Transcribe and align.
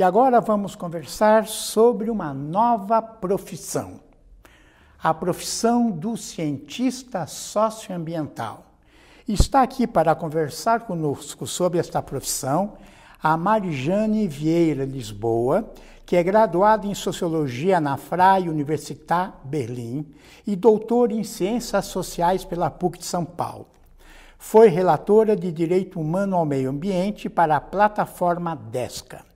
E 0.00 0.02
agora 0.02 0.40
vamos 0.40 0.74
conversar 0.74 1.46
sobre 1.46 2.10
uma 2.10 2.32
nova 2.32 3.02
profissão. 3.02 4.00
A 4.98 5.12
profissão 5.12 5.90
do 5.90 6.16
cientista 6.16 7.26
socioambiental. 7.26 8.64
Está 9.28 9.60
aqui 9.60 9.86
para 9.86 10.14
conversar 10.14 10.86
conosco 10.86 11.46
sobre 11.46 11.78
esta 11.78 12.00
profissão 12.00 12.78
a 13.22 13.36
Marijane 13.36 14.26
Vieira 14.26 14.86
Lisboa, 14.86 15.70
que 16.06 16.16
é 16.16 16.22
graduada 16.22 16.86
em 16.86 16.94
Sociologia 16.94 17.78
na 17.78 17.98
Freie 17.98 18.48
Universität 18.48 19.34
Berlim 19.44 20.06
e 20.46 20.56
doutora 20.56 21.12
em 21.12 21.22
Ciências 21.22 21.84
Sociais 21.84 22.42
pela 22.42 22.70
PUC 22.70 23.00
de 23.00 23.04
São 23.04 23.26
Paulo. 23.26 23.66
Foi 24.38 24.68
relatora 24.68 25.36
de 25.36 25.52
Direito 25.52 26.00
Humano 26.00 26.36
ao 26.36 26.46
Meio 26.46 26.70
Ambiente 26.70 27.28
para 27.28 27.56
a 27.56 27.60
plataforma 27.60 28.56
DESCA. 28.56 29.28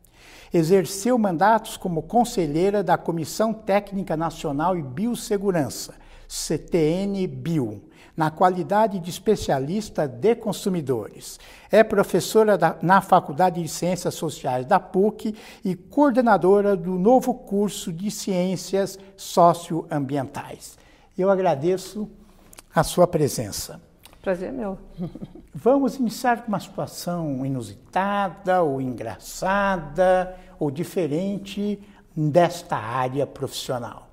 Exerceu 0.55 1.19
mandatos 1.19 1.77
como 1.77 2.01
conselheira 2.01 2.81
da 2.81 2.97
Comissão 2.97 3.53
Técnica 3.53 4.17
Nacional 4.17 4.79
e 4.79 4.83
Biossegurança, 4.83 5.95
CTN-BIO, 6.29 7.83
na 8.17 8.31
qualidade 8.31 9.01
de 9.01 9.11
especialista 9.11 10.07
de 10.07 10.37
consumidores. 10.37 11.41
É 11.73 11.83
professora 11.83 12.57
da, 12.57 12.77
na 12.81 13.01
Faculdade 13.01 13.61
de 13.61 13.69
Ciências 13.69 14.15
Sociais 14.15 14.65
da 14.65 14.79
PUC 14.79 15.35
e 15.65 15.75
coordenadora 15.75 16.77
do 16.77 16.93
novo 16.93 17.35
curso 17.35 17.93
de 17.93 18.09
Ciências 18.09 18.97
Socioambientais. 19.17 20.79
Eu 21.19 21.31
agradeço 21.31 22.09
a 22.73 22.85
sua 22.85 23.09
presença. 23.09 23.81
Prazer 24.23 24.51
é 24.51 24.53
meu. 24.53 24.79
Vamos 25.55 25.97
iniciar 25.97 26.43
com 26.43 26.49
uma 26.49 26.59
situação 26.59 27.45
inusitada 27.45 28.63
ou 28.63 28.81
engraçada 28.81 30.35
ou 30.65 30.71
diferente 30.71 31.79
desta 32.17 32.77
área 32.77 33.27
profissional. 33.27 34.09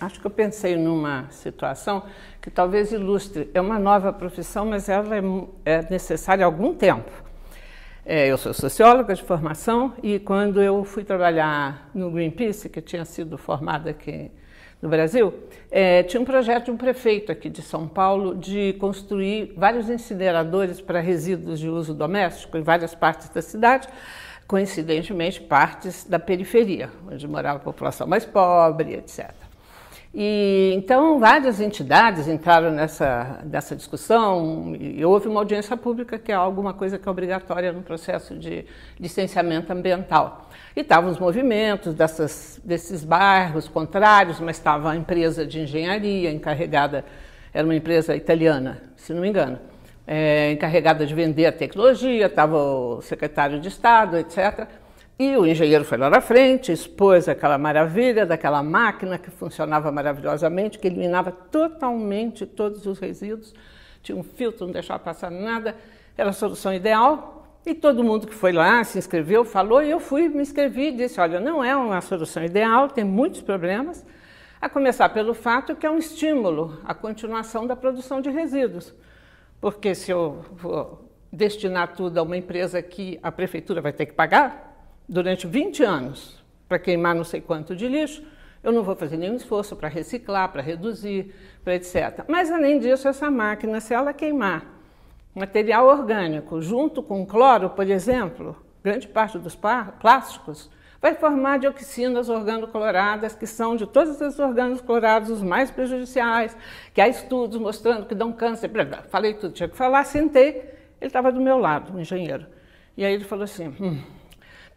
Acho 0.00 0.20
que 0.20 0.26
eu 0.26 0.30
pensei 0.30 0.76
numa 0.76 1.30
situação 1.30 2.02
que 2.42 2.50
talvez 2.50 2.92
ilustre. 2.92 3.48
É 3.54 3.60
uma 3.60 3.78
nova 3.78 4.12
profissão, 4.12 4.66
mas 4.66 4.88
ela 4.88 5.16
é, 5.16 5.22
é 5.64 5.86
necessária 5.90 6.44
há 6.44 6.46
algum 6.46 6.74
tempo. 6.74 7.10
É, 8.04 8.26
eu 8.26 8.36
sou 8.36 8.52
socióloga 8.52 9.14
de 9.14 9.22
formação 9.22 9.94
e 10.02 10.18
quando 10.18 10.60
eu 10.60 10.82
fui 10.84 11.04
trabalhar 11.04 11.88
no 11.94 12.10
Greenpeace, 12.10 12.68
que 12.68 12.82
tinha 12.82 13.04
sido 13.04 13.38
formada 13.38 13.90
aqui 13.90 14.30
no 14.82 14.88
Brasil, 14.88 15.32
é, 15.70 16.02
tinha 16.02 16.20
um 16.20 16.24
projeto 16.24 16.66
de 16.66 16.70
um 16.70 16.76
prefeito 16.76 17.30
aqui 17.30 17.48
de 17.48 17.62
São 17.62 17.86
Paulo 17.86 18.34
de 18.34 18.72
construir 18.80 19.54
vários 19.56 19.88
incineradores 19.88 20.80
para 20.80 21.00
resíduos 21.00 21.60
de 21.60 21.68
uso 21.68 21.94
doméstico 21.94 22.56
em 22.56 22.62
várias 22.62 22.94
partes 22.94 23.28
da 23.28 23.42
cidade, 23.42 23.88
coincidentemente 24.50 25.40
partes 25.40 26.04
da 26.04 26.18
periferia, 26.18 26.90
onde 27.08 27.28
morava 27.28 27.58
a 27.58 27.60
população 27.60 28.04
mais 28.04 28.24
pobre, 28.24 28.94
etc. 28.94 29.30
E, 30.12 30.72
então, 30.74 31.20
várias 31.20 31.60
entidades 31.60 32.26
entraram 32.26 32.72
nessa, 32.72 33.38
nessa 33.44 33.76
discussão 33.76 34.74
e 34.74 35.04
houve 35.04 35.28
uma 35.28 35.38
audiência 35.38 35.76
pública, 35.76 36.18
que 36.18 36.32
é 36.32 36.34
alguma 36.34 36.74
coisa 36.74 36.98
que 36.98 37.08
é 37.08 37.12
obrigatória 37.12 37.72
no 37.72 37.80
processo 37.82 38.34
de 38.34 38.66
licenciamento 38.98 39.72
ambiental. 39.72 40.50
E 40.74 40.80
estavam 40.80 41.12
os 41.12 41.18
movimentos 41.20 41.94
dessas, 41.94 42.60
desses 42.64 43.04
bairros 43.04 43.68
contrários, 43.68 44.40
mas 44.40 44.56
estava 44.56 44.90
a 44.90 44.96
empresa 44.96 45.46
de 45.46 45.60
engenharia 45.60 46.32
encarregada, 46.32 47.04
era 47.54 47.64
uma 47.64 47.76
empresa 47.76 48.16
italiana, 48.16 48.82
se 48.96 49.14
não 49.14 49.20
me 49.20 49.28
engano, 49.28 49.60
é, 50.12 50.50
encarregada 50.50 51.06
de 51.06 51.14
vender 51.14 51.46
a 51.46 51.52
tecnologia, 51.52 52.26
estava 52.26 52.56
o 52.56 53.00
secretário 53.00 53.60
de 53.60 53.68
Estado, 53.68 54.16
etc. 54.16 54.66
E 55.16 55.36
o 55.36 55.46
engenheiro 55.46 55.84
foi 55.84 55.96
lá 55.98 56.10
na 56.10 56.20
frente, 56.20 56.72
expôs 56.72 57.28
aquela 57.28 57.56
maravilha 57.56 58.26
daquela 58.26 58.60
máquina 58.60 59.18
que 59.18 59.30
funcionava 59.30 59.92
maravilhosamente, 59.92 60.80
que 60.80 60.88
eliminava 60.88 61.30
totalmente 61.30 62.44
todos 62.44 62.86
os 62.86 62.98
resíduos, 62.98 63.54
tinha 64.02 64.18
um 64.18 64.24
filtro, 64.24 64.66
não 64.66 64.72
deixava 64.72 64.98
passar 64.98 65.30
nada, 65.30 65.76
era 66.18 66.30
a 66.30 66.32
solução 66.32 66.74
ideal. 66.74 67.46
E 67.64 67.72
todo 67.72 68.02
mundo 68.02 68.26
que 68.26 68.34
foi 68.34 68.50
lá, 68.50 68.82
se 68.82 68.98
inscreveu, 68.98 69.44
falou, 69.44 69.80
e 69.80 69.90
eu 69.90 70.00
fui, 70.00 70.28
me 70.28 70.42
inscrevi 70.42 70.88
e 70.88 70.92
disse: 70.92 71.20
olha, 71.20 71.38
não 71.38 71.62
é 71.62 71.76
uma 71.76 72.00
solução 72.00 72.42
ideal, 72.42 72.88
tem 72.88 73.04
muitos 73.04 73.42
problemas, 73.42 74.04
a 74.60 74.68
começar 74.68 75.08
pelo 75.10 75.34
fato 75.34 75.76
que 75.76 75.86
é 75.86 75.90
um 75.90 75.98
estímulo 75.98 76.80
à 76.84 76.94
continuação 76.94 77.64
da 77.64 77.76
produção 77.76 78.20
de 78.20 78.28
resíduos. 78.28 78.92
Porque 79.60 79.94
se 79.94 80.10
eu 80.10 80.44
vou 80.52 81.10
destinar 81.32 81.94
tudo 81.94 82.18
a 82.18 82.22
uma 82.22 82.36
empresa 82.36 82.82
que 82.82 83.18
a 83.22 83.30
prefeitura 83.30 83.80
vai 83.80 83.92
ter 83.92 84.06
que 84.06 84.12
pagar, 84.12 84.70
durante 85.08 85.46
20 85.46 85.82
anos 85.82 86.42
para 86.68 86.78
queimar 86.78 87.14
não 87.14 87.24
sei 87.24 87.40
quanto 87.40 87.74
de 87.74 87.88
lixo, 87.88 88.22
eu 88.62 88.72
não 88.72 88.82
vou 88.82 88.94
fazer 88.94 89.16
nenhum 89.16 89.36
esforço 89.36 89.74
para 89.74 89.88
reciclar, 89.88 90.50
para 90.52 90.62
reduzir, 90.62 91.34
para 91.64 91.74
etc. 91.74 92.24
Mas, 92.28 92.50
além 92.50 92.78
disso, 92.78 93.08
essa 93.08 93.30
máquina, 93.30 93.80
se 93.80 93.94
ela 93.94 94.12
queimar 94.12 94.66
material 95.34 95.86
orgânico 95.86 96.60
junto 96.60 97.02
com 97.02 97.24
cloro, 97.24 97.70
por 97.70 97.88
exemplo, 97.88 98.56
grande 98.82 99.08
parte 99.08 99.38
dos 99.38 99.56
plásticos, 99.56 100.70
vai 101.00 101.14
formar 101.14 101.58
dioxinas 101.58 102.28
organocloradas, 102.28 103.34
que 103.34 103.46
são 103.46 103.76
de 103.76 103.86
todos 103.86 104.20
os 104.20 104.38
orgânicos 104.38 104.80
clorados 104.80 105.30
os 105.30 105.42
mais 105.42 105.70
prejudiciais, 105.70 106.56
que 106.92 107.00
há 107.00 107.08
estudos 107.08 107.58
mostrando 107.58 108.06
que 108.06 108.14
dão 108.14 108.32
câncer. 108.32 108.68
Blá, 108.68 108.84
blá. 108.84 109.02
Falei 109.02 109.34
tudo, 109.34 109.52
tinha 109.52 109.68
que 109.68 109.76
falar, 109.76 110.04
sentei, 110.04 110.56
ele 111.00 111.08
estava 111.08 111.32
do 111.32 111.40
meu 111.40 111.58
lado, 111.58 111.96
o 111.96 112.00
engenheiro. 112.00 112.46
E 112.96 113.04
aí 113.04 113.14
ele 113.14 113.24
falou 113.24 113.44
assim, 113.44 113.74
hum, 113.80 114.02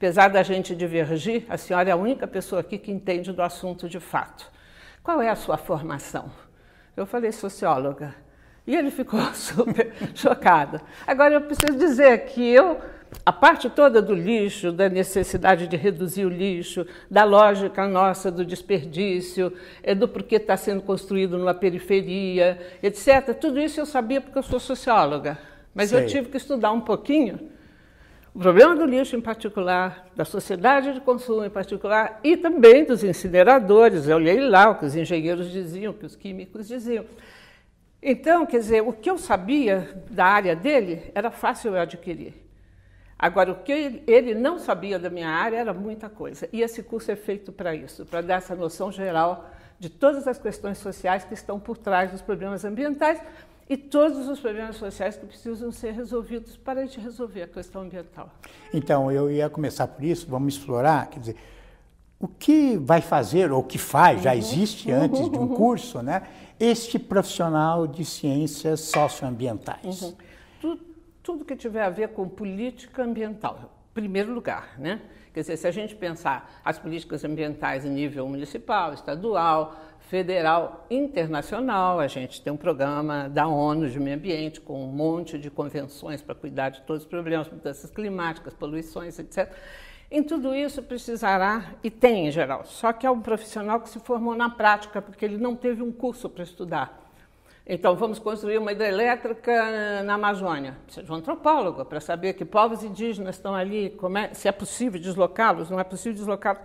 Apesar 0.04 0.28
da 0.28 0.44
gente 0.44 0.76
divergir, 0.76 1.46
a 1.48 1.56
senhora 1.56 1.88
é 1.88 1.94
a 1.94 1.96
única 1.96 2.28
pessoa 2.28 2.60
aqui 2.60 2.78
que 2.78 2.92
entende 2.92 3.32
do 3.32 3.42
assunto 3.42 3.88
de 3.88 4.02
fato. 4.02 4.52
Qual 5.02 5.22
é 5.22 5.30
a 5.30 5.36
sua 5.36 5.56
formação? 5.56 6.30
Eu 6.94 7.06
falei 7.06 7.32
socióloga. 7.32 8.14
E 8.68 8.76
ele 8.76 8.92
ficou 8.92 9.22
super 9.34 9.94
chocado. 10.14 10.82
Agora 11.08 11.36
eu 11.36 11.42
preciso 11.42 11.78
dizer 11.78 12.26
que 12.26 12.46
eu, 12.46 12.82
a 13.26 13.32
parte 13.32 13.70
toda 13.70 14.02
do 14.02 14.14
lixo, 14.14 14.72
da 14.72 14.90
necessidade 14.90 15.68
de 15.68 15.76
reduzir 15.76 16.26
o 16.26 16.30
lixo, 16.30 16.86
da 17.10 17.24
lógica 17.24 17.88
nossa 17.88 18.32
do 18.32 18.46
desperdício, 18.46 19.54
é 19.82 19.94
do 19.94 20.08
porquê 20.08 20.36
está 20.36 20.58
sendo 20.58 20.82
construído 20.82 21.38
numa 21.38 21.54
periferia, 21.54 22.60
etc. 22.82 23.34
Tudo 23.40 23.60
isso 23.60 23.80
eu 23.80 23.86
sabia 23.86 24.22
porque 24.22 24.38
eu 24.38 24.44
sou 24.44 24.60
socióloga. 24.60 25.38
Mas 25.74 25.90
Sei. 25.90 26.04
eu 26.04 26.08
tive 26.08 26.30
que 26.30 26.38
estudar 26.38 26.72
um 26.72 26.82
pouquinho 26.82 27.52
o 28.34 28.40
problema 28.40 28.76
do 28.76 28.86
lixo 28.86 29.16
em 29.16 29.22
particular, 29.22 30.08
da 30.16 30.26
sociedade 30.26 30.92
de 30.92 31.00
consumo 31.00 31.46
em 31.46 31.52
particular 31.52 32.20
e 32.24 32.36
também 32.36 32.84
dos 32.84 33.04
incineradores. 33.04 34.08
Eu 34.08 34.16
olhei 34.16 34.40
lá 34.40 34.72
o 34.72 34.76
que 34.80 34.86
os 34.86 34.96
engenheiros 34.96 35.52
diziam, 35.52 35.92
o 35.92 35.96
que 35.96 36.06
os 36.06 36.16
químicos 36.16 36.68
diziam. 36.68 37.06
Então, 38.02 38.44
quer 38.46 38.58
dizer, 38.58 38.82
o 38.82 38.92
que 38.92 39.10
eu 39.10 39.20
sabia 39.20 40.04
da 40.10 40.26
área 40.26 40.56
dele 40.56 41.12
era 41.14 41.30
fácil 41.30 41.76
eu 41.76 41.82
adquirir. 41.82 42.43
Agora, 43.18 43.52
o 43.52 43.56
que 43.56 44.04
ele 44.06 44.34
não 44.34 44.60
sabia 44.60 45.00
da 45.00 45.10
minha 45.10 45.30
área 45.30 45.58
era 45.58 45.74
muita 45.74 46.10
coisa. 46.10 46.50
E 46.52 46.62
esse 46.62 46.84
curso 46.84 47.12
é 47.12 47.16
feito 47.16 47.52
para 47.52 47.76
isso, 47.76 48.06
para 48.06 48.22
dar 48.22 48.36
essa 48.36 48.56
noção 48.56 48.92
geral 48.92 49.50
de 49.80 49.90
todas 49.90 50.28
as 50.28 50.38
questões 50.38 50.78
sociais 50.78 51.24
que 51.24 51.34
estão 51.34 51.60
por 51.60 51.78
trás 51.78 52.12
dos 52.12 52.22
problemas 52.22 52.64
ambientais, 52.64 53.20
e 53.70 53.78
todos 53.78 54.28
os 54.28 54.40
problemas 54.40 54.76
sociais 54.76 55.16
que 55.16 55.26
precisam 55.26 55.72
ser 55.72 55.94
resolvidos 55.94 56.58
para 56.58 56.82
a 56.82 56.86
gente 56.86 57.00
resolver 57.00 57.44
a 57.44 57.48
questão 57.48 57.82
ambiental. 57.82 58.30
Então, 58.74 59.12
eu 59.12 59.32
ia 59.32 59.50
começar 59.50 59.88
por 59.88 60.04
isso, 60.04 60.28
vamos 60.28 60.56
explorar, 60.56 61.08
quer 61.08 61.20
dizer, 61.20 61.36
o 62.20 62.28
que 62.28 62.78
vai 62.78 63.02
fazer, 63.02 63.52
ou 63.52 63.62
o 63.62 63.64
que 63.64 63.78
faz, 63.78 64.22
já 64.22 64.32
uhum. 64.32 64.38
existe 64.38 64.92
uhum. 64.92 65.02
antes 65.02 65.30
de 65.30 65.38
um 65.38 65.42
uhum. 65.42 65.56
curso, 65.56 66.02
né, 66.02 66.24
este 66.60 67.00
profissional 67.00 67.88
de 67.88 68.06
ciências 68.06 68.82
socioambientais? 68.82 70.14
Tudo, 71.24 71.46
que 71.46 71.56
tiver 71.56 71.84
a 71.84 71.90
ver 71.90 72.10
com 72.10 72.28
política 72.28 73.04
ambiental, 73.04 73.72
em 73.90 73.94
primeiro 73.94 74.34
lugar, 74.34 74.78
né? 74.78 75.02
Quer 75.34 75.40
dizer, 75.40 75.58
se 75.58 75.66
a 75.66 75.72
gente 75.72 75.96
pensar 75.96 76.62
as 76.64 76.78
políticas 76.78 77.24
ambientais 77.24 77.86
em 77.86 77.90
nível 77.90 78.28
municipal, 78.28 78.94
estadual, 78.94 79.76
federal 80.14 80.86
internacional. 80.92 82.00
A 82.00 82.08
gente 82.08 82.42
tem 82.42 82.52
um 82.54 82.58
programa 82.58 83.28
da 83.30 83.48
ONU 83.48 83.90
de 83.90 84.00
meio 84.00 84.16
ambiente 84.16 84.62
com 84.62 84.84
um 84.84 84.88
monte 84.88 85.40
de 85.40 85.50
convenções 85.50 86.22
para 86.22 86.36
cuidar 86.36 86.70
de 86.70 86.82
todos 86.82 87.04
os 87.04 87.10
problemas, 87.10 87.50
mudanças 87.50 87.90
climáticas, 87.90 88.54
poluições, 88.54 89.18
etc. 89.18 89.52
Em 90.12 90.22
tudo 90.22 90.54
isso 90.54 90.84
precisará, 90.84 91.74
e 91.84 91.90
tem 91.90 92.28
em 92.28 92.32
geral, 92.32 92.64
só 92.66 92.94
que 92.94 93.08
é 93.08 93.10
um 93.10 93.22
profissional 93.22 93.80
que 93.80 93.90
se 93.90 94.00
formou 94.00 94.36
na 94.36 94.50
prática, 94.50 95.02
porque 95.02 95.26
ele 95.26 95.38
não 95.38 95.56
teve 95.56 95.82
um 95.82 95.92
curso 95.92 96.30
para 96.30 96.44
estudar. 96.44 97.03
Então, 97.66 97.96
vamos 97.96 98.20
construir 98.20 98.58
uma 98.58 98.74
hidrelétrica 98.74 100.04
na 100.04 100.16
Amazônia. 100.16 100.78
Precisa 100.86 101.06
de 101.06 101.12
um 101.12 101.16
antropólogo 101.16 101.86
para 101.86 102.02
saber 102.02 102.34
que 102.34 102.44
povos 102.44 102.84
indígenas 102.84 103.36
estão 103.36 103.56
ali, 103.56 103.98
é, 104.18 104.34
se 104.34 104.50
é 104.50 104.52
possível 104.52 105.00
deslocá-los, 105.00 105.70
não 105.70 105.80
é 105.80 105.84
possível 105.84 106.14
deslocá-los. 106.14 106.62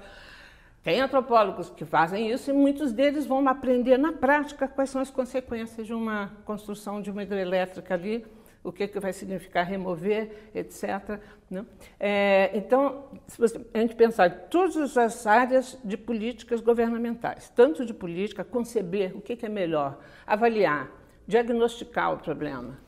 Tem 0.82 1.00
antropólogos 1.00 1.70
que 1.70 1.84
fazem 1.84 2.30
isso 2.30 2.50
e 2.50 2.52
muitos 2.52 2.92
deles 2.92 3.26
vão 3.26 3.46
aprender 3.48 3.96
na 3.96 4.12
prática 4.12 4.66
quais 4.66 4.90
são 4.90 5.00
as 5.00 5.10
consequências 5.10 5.86
de 5.86 5.94
uma 5.94 6.32
construção 6.44 7.00
de 7.00 7.10
uma 7.10 7.22
hidrelétrica 7.22 7.94
ali 7.94 8.24
o 8.62 8.72
que, 8.72 8.88
que 8.88 8.98
vai 9.00 9.12
significar 9.12 9.64
remover, 9.66 10.50
etc. 10.54 11.20
Né? 11.50 11.64
É, 11.98 12.50
então, 12.54 13.04
se 13.26 13.38
você, 13.38 13.60
a 13.72 13.78
gente 13.78 13.94
pensar 13.94 14.26
em 14.28 14.48
todas 14.50 14.96
as 14.96 15.26
áreas 15.26 15.78
de 15.84 15.96
políticas 15.96 16.60
governamentais, 16.60 17.48
tanto 17.54 17.84
de 17.86 17.94
política, 17.94 18.44
conceber 18.44 19.16
o 19.16 19.20
que, 19.20 19.36
que 19.36 19.46
é 19.46 19.48
melhor, 19.48 19.98
avaliar, 20.26 20.90
diagnosticar 21.26 22.12
o 22.12 22.18
problema. 22.18 22.78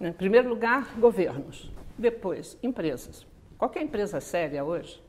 Né? 0.00 0.08
Em 0.08 0.12
primeiro 0.12 0.48
lugar, 0.48 0.94
governos, 0.98 1.70
depois, 1.96 2.58
empresas. 2.62 3.26
Qualquer 3.56 3.82
empresa 3.82 4.20
séria 4.20 4.64
hoje 4.64 5.02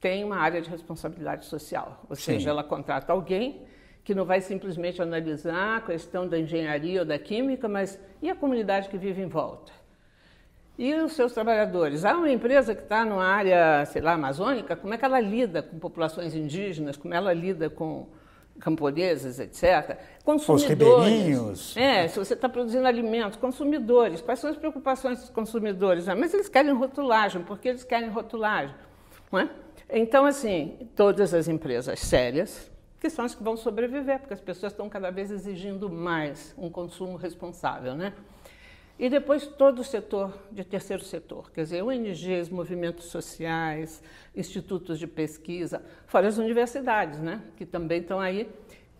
tem 0.00 0.24
uma 0.24 0.36
área 0.36 0.60
de 0.60 0.70
responsabilidade 0.70 1.44
social, 1.44 2.04
ou 2.08 2.16
Sim. 2.16 2.32
seja, 2.32 2.50
ela 2.50 2.64
contrata 2.64 3.12
alguém 3.12 3.62
que 4.04 4.14
não 4.14 4.24
vai 4.24 4.40
simplesmente 4.40 5.00
analisar 5.00 5.76
a 5.76 5.80
questão 5.80 6.26
da 6.26 6.38
engenharia 6.38 7.00
ou 7.00 7.06
da 7.06 7.18
química, 7.18 7.68
mas 7.68 7.98
e 8.22 8.30
a 8.30 8.34
comunidade 8.34 8.88
que 8.88 8.98
vive 8.98 9.22
em 9.22 9.28
volta? 9.28 9.72
E 10.78 10.94
os 10.94 11.12
seus 11.12 11.32
trabalhadores? 11.32 12.04
Há 12.04 12.16
uma 12.16 12.30
empresa 12.30 12.74
que 12.74 12.82
está 12.82 13.04
numa 13.04 13.24
área, 13.24 13.84
sei 13.84 14.00
lá, 14.00 14.12
amazônica, 14.12 14.74
como 14.74 14.94
é 14.94 14.98
que 14.98 15.04
ela 15.04 15.20
lida 15.20 15.62
com 15.62 15.78
populações 15.78 16.34
indígenas, 16.34 16.96
como 16.96 17.12
ela 17.12 17.34
lida 17.34 17.68
com 17.68 18.06
camponeses, 18.60 19.38
etc. 19.38 19.98
Consumidores. 20.24 21.38
Os 21.38 21.76
É, 21.76 22.08
se 22.08 22.18
você 22.18 22.34
está 22.34 22.48
produzindo 22.48 22.86
alimentos, 22.86 23.36
consumidores. 23.36 24.20
Quais 24.20 24.38
são 24.38 24.50
as 24.50 24.56
preocupações 24.56 25.18
dos 25.20 25.30
consumidores? 25.30 26.08
Ah, 26.08 26.14
mas 26.14 26.32
eles 26.32 26.48
querem 26.48 26.72
rotulagem, 26.72 27.42
porque 27.42 27.68
eles 27.68 27.84
querem 27.84 28.08
rotulagem. 28.08 28.74
Não 29.32 29.40
é? 29.40 29.50
Então, 29.88 30.24
assim, 30.24 30.88
todas 30.94 31.34
as 31.34 31.48
empresas 31.48 31.98
sérias, 32.00 32.70
que 33.00 33.08
são 33.08 33.24
as 33.24 33.34
que 33.34 33.42
vão 33.42 33.56
sobreviver, 33.56 34.20
porque 34.20 34.34
as 34.34 34.40
pessoas 34.40 34.72
estão 34.72 34.88
cada 34.88 35.10
vez 35.10 35.30
exigindo 35.30 35.88
mais 35.88 36.54
um 36.58 36.68
consumo 36.68 37.16
responsável, 37.16 37.94
né? 37.94 38.12
E 38.98 39.08
depois 39.08 39.46
todo 39.46 39.78
o 39.78 39.84
setor 39.84 40.38
de 40.52 40.62
terceiro 40.62 41.02
setor, 41.02 41.50
quer 41.50 41.62
dizer, 41.62 41.82
ONGs, 41.82 42.50
movimentos 42.50 43.06
sociais, 43.06 44.02
institutos 44.36 44.98
de 44.98 45.06
pesquisa, 45.06 45.82
fora 46.06 46.28
as 46.28 46.36
universidades, 46.36 47.18
né? 47.18 47.42
Que 47.56 47.64
também 47.64 48.02
estão 48.02 48.20
aí. 48.20 48.46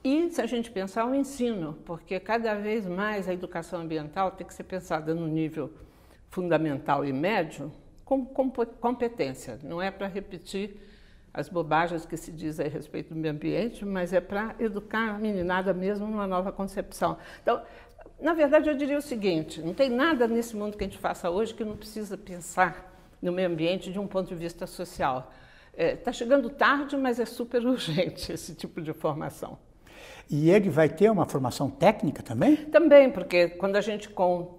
E 0.03 0.31
se 0.31 0.41
a 0.41 0.47
gente 0.47 0.71
pensar 0.71 1.05
o 1.05 1.15
ensino, 1.15 1.77
porque 1.85 2.19
cada 2.19 2.55
vez 2.55 2.87
mais 2.87 3.29
a 3.29 3.35
educação 3.35 3.83
ambiental 3.83 4.31
tem 4.31 4.47
que 4.47 4.55
ser 4.55 4.65
pensada 4.65 5.15
no 5.15 5.29
nível 5.29 5.71
fundamental 6.31 7.05
e 7.05 7.13
médio, 7.13 7.71
com 8.03 8.25
competência. 8.25 9.59
Não 9.63 9.83
é 9.83 9.91
para 9.91 10.07
repetir 10.07 10.81
as 11.33 11.49
bobagens 11.49 12.05
que 12.05 12.17
se 12.17 12.33
diz 12.33 12.59
a 12.59 12.65
respeito 12.65 13.15
do 13.15 13.17
meio 13.17 13.33
ambiente, 13.33 13.85
mas 13.85 14.13
é 14.13 14.21
para 14.21 14.55
educar 14.59 15.15
a 15.15 15.19
meninada 15.19 15.73
mesmo 15.73 16.07
numa 16.07 16.27
nova 16.27 16.51
concepção. 16.51 17.17
Então, 17.43 17.63
na 18.21 18.35
verdade, 18.35 18.69
eu 18.69 18.77
diria 18.77 18.99
o 18.99 19.03
seguinte: 19.03 19.61
não 19.61 19.73
tem 19.73 19.89
nada 19.89 20.27
nesse 20.27 20.57
mundo 20.57 20.77
que 20.77 20.85
a 20.85 20.87
gente 20.87 20.99
faça 20.99 21.31
hoje 21.31 21.55
que 21.55 21.65
não 21.65 21.77
precisa 21.77 22.17
pensar 22.19 22.91
no 23.23 23.33
meio 23.33 23.49
ambiente 23.49 23.93
de 23.93 23.99
um 23.99 24.07
ponto 24.07 24.29
de 24.29 24.35
vista 24.35 24.67
social. 24.67 25.33
Está 25.73 25.83
é, 25.83 25.97
tá 25.97 26.13
chegando 26.13 26.51
tarde, 26.51 26.97
mas 26.97 27.21
é 27.21 27.25
super 27.25 27.65
urgente 27.67 28.33
esse 28.33 28.55
tipo 28.55 28.81
de 28.81 28.93
formação. 28.93 29.59
E 30.29 30.49
ele 30.51 30.71
vai 30.71 30.89
ter 30.89 31.11
uma 31.11 31.27
formação 31.27 31.69
técnica 31.69 32.23
também? 32.23 32.57
Também, 32.57 33.11
porque 33.11 33.49
quando 33.49 33.77
a 33.77 33.81
gente 33.81 34.09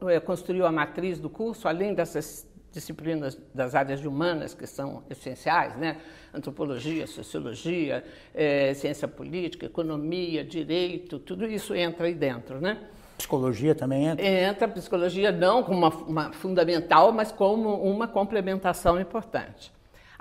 é, 0.10 0.20
construiu 0.20 0.66
a 0.66 0.72
matriz 0.72 1.18
do 1.18 1.30
curso, 1.30 1.68
além 1.68 1.94
dessas 1.94 2.46
disciplinas 2.72 3.38
das 3.54 3.76
áreas 3.76 4.04
humanas 4.04 4.54
que 4.54 4.66
são 4.66 5.04
essenciais, 5.10 5.76
né? 5.78 5.98
antropologia, 6.34 7.06
sociologia, 7.06 8.04
é, 8.34 8.74
ciência 8.74 9.08
política, 9.08 9.66
economia, 9.66 10.44
direito, 10.44 11.20
tudo 11.20 11.46
isso 11.46 11.76
entra 11.76 12.08
aí 12.08 12.14
dentro. 12.14 12.62
Né? 12.62 12.78
Psicologia 13.18 13.76
também 13.76 14.06
entra? 14.06 14.26
Entra, 14.26 14.68
psicologia 14.68 15.32
não 15.32 15.64
como 15.64 15.78
uma, 15.78 15.90
uma 15.90 16.34
fundamental, 16.34 17.12
mas 17.12 17.32
como 17.32 17.76
uma 17.84 18.08
complementação 18.08 19.00
importante. 19.00 19.72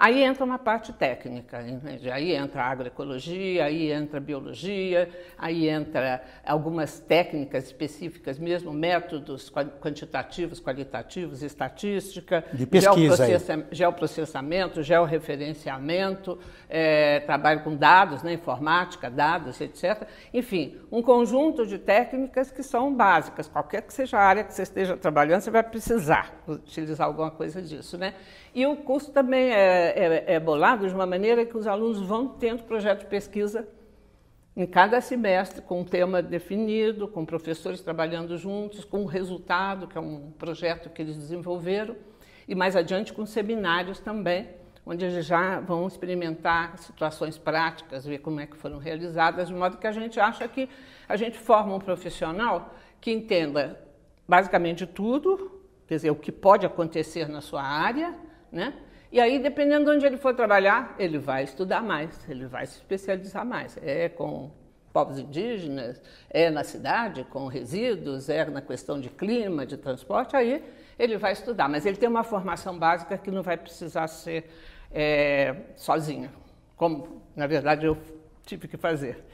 Aí 0.01 0.23
entra 0.23 0.43
uma 0.47 0.59
parte 0.59 0.95
técnica, 0.95 1.59
aí 2.11 2.35
entra 2.35 2.63
a 2.63 2.71
agroecologia, 2.71 3.67
aí 3.67 3.93
entra 3.93 4.17
a 4.17 4.21
biologia, 4.21 5.11
aí 5.37 5.69
entra 5.69 6.23
algumas 6.43 6.99
técnicas 6.99 7.67
específicas 7.67 8.39
mesmo, 8.39 8.73
métodos 8.73 9.53
quantitativos, 9.79 10.59
qualitativos, 10.59 11.43
estatística, 11.43 12.43
de 12.51 12.67
pesquisa 12.67 13.27
geoprocessa, 13.27 13.67
geoprocessamento, 13.71 14.83
georreferenciamento, 14.83 16.39
é, 16.67 17.21
trabalho 17.21 17.61
com 17.61 17.77
dados, 17.77 18.23
né, 18.23 18.33
informática, 18.33 19.11
dados, 19.11 19.61
etc. 19.61 20.09
Enfim, 20.33 20.79
um 20.91 21.03
conjunto 21.03 21.67
de 21.67 21.77
técnicas 21.77 22.51
que 22.51 22.63
são 22.63 22.95
básicas. 22.95 23.49
Qualquer 23.49 23.83
que 23.83 23.93
seja 23.93 24.17
a 24.17 24.23
área 24.23 24.45
que 24.45 24.55
você 24.55 24.63
esteja 24.63 24.97
trabalhando, 24.97 25.43
você 25.43 25.51
vai 25.51 25.63
precisar 25.63 26.43
utilizar 26.49 27.07
alguma 27.07 27.31
coisa 27.31 27.61
disso, 27.61 27.99
né? 27.99 28.15
E 28.55 28.67
o 28.67 28.77
curso 28.77 29.13
também 29.13 29.53
é, 29.53 29.95
é, 29.97 30.35
é 30.35 30.41
bolado 30.41 30.89
de 30.89 30.95
uma 30.95 31.07
maneira 31.07 31.47
que 31.47 31.57
os 31.57 31.67
alunos 31.67 32.01
vão 32.01 32.27
tendo 32.29 32.65
projeto 32.65 33.01
de 33.01 33.07
pesquisa 33.07 33.67
em 34.57 34.67
cada 34.67 35.01
semestre, 35.01 35.63
com 35.63 35.81
um 35.81 35.85
tema 35.85 36.21
definido, 36.21 37.07
com 37.07 37.25
professores 37.25 37.81
trabalhando 37.81 38.37
juntos, 38.37 38.85
com 38.85 39.03
um 39.03 39.07
resultado, 39.07 39.87
que 39.87 39.97
é 39.97 40.01
um 40.01 40.33
projeto 40.33 40.91
que 40.91 41.01
eles 41.01 41.17
desenvolveram, 41.17 41.97
e 42.49 42.55
mais 42.55 42.75
adiante 42.75 43.13
com 43.13 43.25
seminários 43.25 44.01
também, 44.01 44.49
onde 44.85 45.05
eles 45.05 45.25
já 45.25 45.61
vão 45.61 45.87
experimentar 45.87 46.77
situações 46.79 47.39
práticas, 47.39 48.05
ver 48.05 48.19
como 48.19 48.41
é 48.41 48.47
que 48.47 48.57
foram 48.57 48.79
realizadas, 48.79 49.49
de 49.49 49.55
modo 49.55 49.77
que 49.77 49.87
a 49.87 49.93
gente 49.93 50.19
acha 50.19 50.49
que 50.49 50.69
a 51.09 51.17
gente 51.17 51.39
forma 51.39 51.75
um 51.75 51.79
profissional 51.79 52.75
que 53.01 53.13
entenda 53.13 53.81
basicamente 54.27 54.87
tudo, 54.87 55.63
quer 55.87 55.95
dizer, 55.95 56.11
o 56.11 56.17
que 56.17 56.33
pode 56.33 56.67
acontecer 56.67 57.29
na 57.29 57.41
sua 57.41 57.63
área, 57.63 58.15
né? 58.53 58.75
E 59.13 59.21
aí, 59.21 59.39
dependendo 59.39 59.87
de 59.87 59.97
onde 59.97 60.07
ele 60.07 60.17
for 60.17 60.35
trabalhar, 60.35 60.95
ele 60.99 61.19
vai 61.19 61.43
estudar 61.43 61.83
mais, 61.83 62.29
ele 62.29 62.47
vai 62.47 62.65
se 62.67 62.77
especializar 62.77 63.45
mais. 63.45 63.77
É 63.83 64.09
com 64.09 64.51
povos 64.93 65.19
indígenas, 65.19 66.01
é 66.29 66.51
na 66.51 66.65
cidade, 66.65 67.25
com 67.25 67.47
resíduos, 67.47 68.29
é 68.29 68.45
na 68.45 68.61
questão 68.61 69.01
de 69.01 69.09
clima, 69.09 69.65
de 69.67 69.77
transporte, 69.77 70.37
aí 70.37 70.65
ele 70.99 71.17
vai 71.17 71.33
estudar. 71.33 71.69
Mas 71.69 71.87
ele 71.87 71.97
tem 71.97 72.09
uma 72.09 72.25
formação 72.25 72.79
básica 72.79 73.19
que 73.19 73.31
não 73.31 73.43
vai 73.43 73.57
precisar 73.57 74.07
ser 74.07 74.51
é, 74.93 75.57
sozinho, 75.77 76.31
como, 76.77 77.23
na 77.37 77.47
verdade, 77.47 77.87
eu 77.87 77.99
tive 78.47 78.67
que 78.67 78.77
fazer 78.77 79.25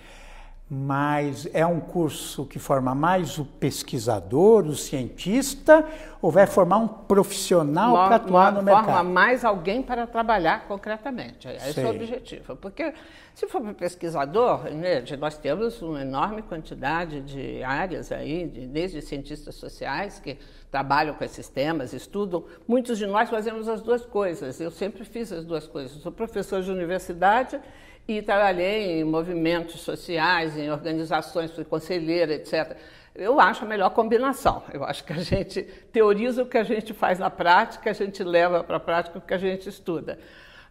mas 0.68 1.48
é 1.52 1.64
um 1.64 1.78
curso 1.78 2.44
que 2.44 2.58
forma 2.58 2.92
mais 2.92 3.38
o 3.38 3.44
pesquisador, 3.44 4.66
o 4.66 4.74
cientista, 4.74 5.86
ou 6.20 6.28
vai 6.28 6.44
formar 6.44 6.78
um 6.78 6.88
profissional 6.88 7.94
para 7.94 8.16
atuar 8.16 8.52
no 8.52 8.62
mercado? 8.64 8.86
Forma 8.86 9.04
mais 9.04 9.44
alguém 9.44 9.80
para 9.80 10.08
trabalhar 10.08 10.66
concretamente. 10.66 11.46
Esse 11.46 11.74
Sei. 11.74 11.84
é 11.84 11.86
o 11.86 11.90
objetivo. 11.90 12.56
Porque 12.56 12.92
se 13.32 13.46
for 13.46 13.60
para 13.60 13.74
pesquisador, 13.74 14.64
né, 14.64 15.04
nós 15.20 15.38
temos 15.38 15.80
uma 15.80 16.02
enorme 16.02 16.42
quantidade 16.42 17.20
de 17.20 17.62
áreas 17.62 18.10
aí, 18.10 18.48
de, 18.48 18.66
desde 18.66 19.00
cientistas 19.02 19.54
sociais 19.54 20.18
que 20.18 20.36
trabalham 20.68 21.14
com 21.14 21.22
esses 21.22 21.48
temas, 21.48 21.92
estudam. 21.92 22.44
Muitos 22.66 22.98
de 22.98 23.06
nós 23.06 23.30
fazemos 23.30 23.68
as 23.68 23.80
duas 23.80 24.04
coisas. 24.04 24.60
Eu 24.60 24.72
sempre 24.72 25.04
fiz 25.04 25.30
as 25.30 25.44
duas 25.44 25.68
coisas. 25.68 25.92
sou 26.02 26.10
professor 26.10 26.60
de 26.60 26.72
universidade 26.72 27.60
e 28.08 28.22
trabalhei 28.22 29.00
em 29.00 29.04
movimentos 29.04 29.80
sociais, 29.80 30.56
em 30.56 30.70
organizações, 30.70 31.50
fui 31.50 31.64
conselheira, 31.64 32.34
etc. 32.34 32.76
Eu 33.14 33.40
acho 33.40 33.64
a 33.64 33.68
melhor 33.68 33.90
combinação. 33.90 34.62
Eu 34.72 34.84
acho 34.84 35.02
que 35.04 35.12
a 35.12 35.18
gente 35.18 35.62
teoriza 35.90 36.42
o 36.42 36.46
que 36.46 36.58
a 36.58 36.64
gente 36.64 36.92
faz 36.92 37.18
na 37.18 37.30
prática, 37.30 37.90
a 37.90 37.92
gente 37.92 38.22
leva 38.22 38.62
para 38.62 38.76
a 38.76 38.80
prática 38.80 39.18
o 39.18 39.22
que 39.22 39.34
a 39.34 39.38
gente 39.38 39.68
estuda. 39.68 40.18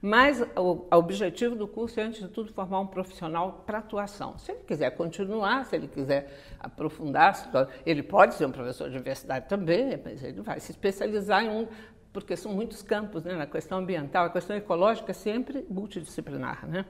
Mas 0.01 0.39
o, 0.55 0.85
objetivo 0.91 1.55
do 1.55 1.67
curso 1.67 1.99
é, 1.99 2.03
antes 2.03 2.21
de 2.21 2.27
tudo, 2.27 2.53
formar 2.53 2.79
um 2.79 2.87
profissional 2.87 3.63
para 3.65 3.79
atuação. 3.79 4.37
Se 4.37 4.51
ele 4.51 4.61
quiser 4.61 4.91
continuar, 4.91 5.65
se 5.65 5.75
ele 5.75 5.87
quiser 5.87 6.31
aprofundar, 6.59 7.33
ele 7.85 8.03
pode 8.03 8.35
ser 8.35 8.45
um 8.45 8.51
professor 8.51 8.87
de 8.87 8.97
universidade 8.97 9.47
também, 9.47 9.99
mas 10.03 10.23
ele 10.23 10.41
vai 10.41 10.59
se 10.59 10.71
especializar 10.71 11.43
em 11.43 11.49
um, 11.49 11.67
porque 12.13 12.37
são 12.37 12.53
muitos 12.53 12.83
campos, 12.83 13.23
né? 13.23 13.33
Na 13.33 13.47
questão 13.47 13.79
ambiental, 13.79 14.25
a 14.25 14.29
questão 14.29 14.55
ecológica 14.55 15.09
é 15.09 15.13
sempre 15.13 15.65
multidisciplinar, 15.69 16.67
né? 16.67 16.85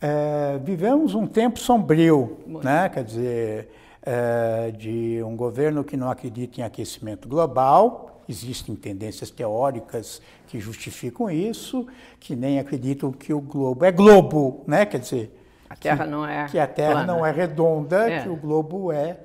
É, 0.00 0.58
vivemos 0.62 1.14
um 1.14 1.26
tempo 1.26 1.58
sombrio, 1.58 2.38
né? 2.62 2.88
quer 2.88 3.04
dizer, 3.04 3.70
é, 4.02 4.70
de 4.70 5.22
um 5.24 5.36
governo 5.36 5.82
que 5.82 5.96
não 5.96 6.10
acredita 6.10 6.60
em 6.60 6.64
aquecimento 6.64 7.28
global, 7.28 8.22
existem 8.28 8.74
tendências 8.74 9.30
teóricas 9.30 10.20
que 10.46 10.60
justificam 10.60 11.30
isso, 11.30 11.86
que 12.20 12.36
nem 12.36 12.58
acreditam 12.58 13.12
que 13.12 13.32
o 13.32 13.40
globo 13.40 13.84
é 13.84 13.92
globo, 13.92 14.62
né? 14.66 14.84
quer 14.84 14.98
dizer, 14.98 15.40
a 15.70 15.76
Terra 15.76 16.04
que, 16.04 16.10
não 16.10 16.26
é 16.26 16.46
que 16.46 16.58
a 16.58 16.66
Terra 16.66 16.92
plana. 16.92 17.12
não 17.12 17.24
é 17.24 17.30
redonda, 17.30 18.10
é. 18.10 18.22
que 18.22 18.28
o 18.28 18.36
globo 18.36 18.92
é 18.92 19.18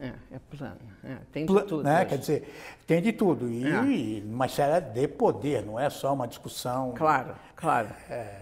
é, 0.00 0.12
é 0.32 0.38
plano. 0.50 0.80
É, 1.04 1.16
tem 1.32 1.46
de 1.46 1.62
tudo. 1.62 1.82
Né? 1.84 2.04
Quer 2.04 2.18
dizer, 2.18 2.54
tem 2.86 3.00
de 3.00 3.12
tudo. 3.12 3.48
E 3.48 4.20
é. 4.20 4.24
uma 4.24 4.46
esfera 4.46 4.80
de 4.80 5.06
poder, 5.06 5.64
não 5.64 5.78
é 5.78 5.88
só 5.88 6.12
uma 6.12 6.26
discussão. 6.26 6.92
Claro, 6.96 7.36
claro. 7.54 7.88
É, 8.10 8.34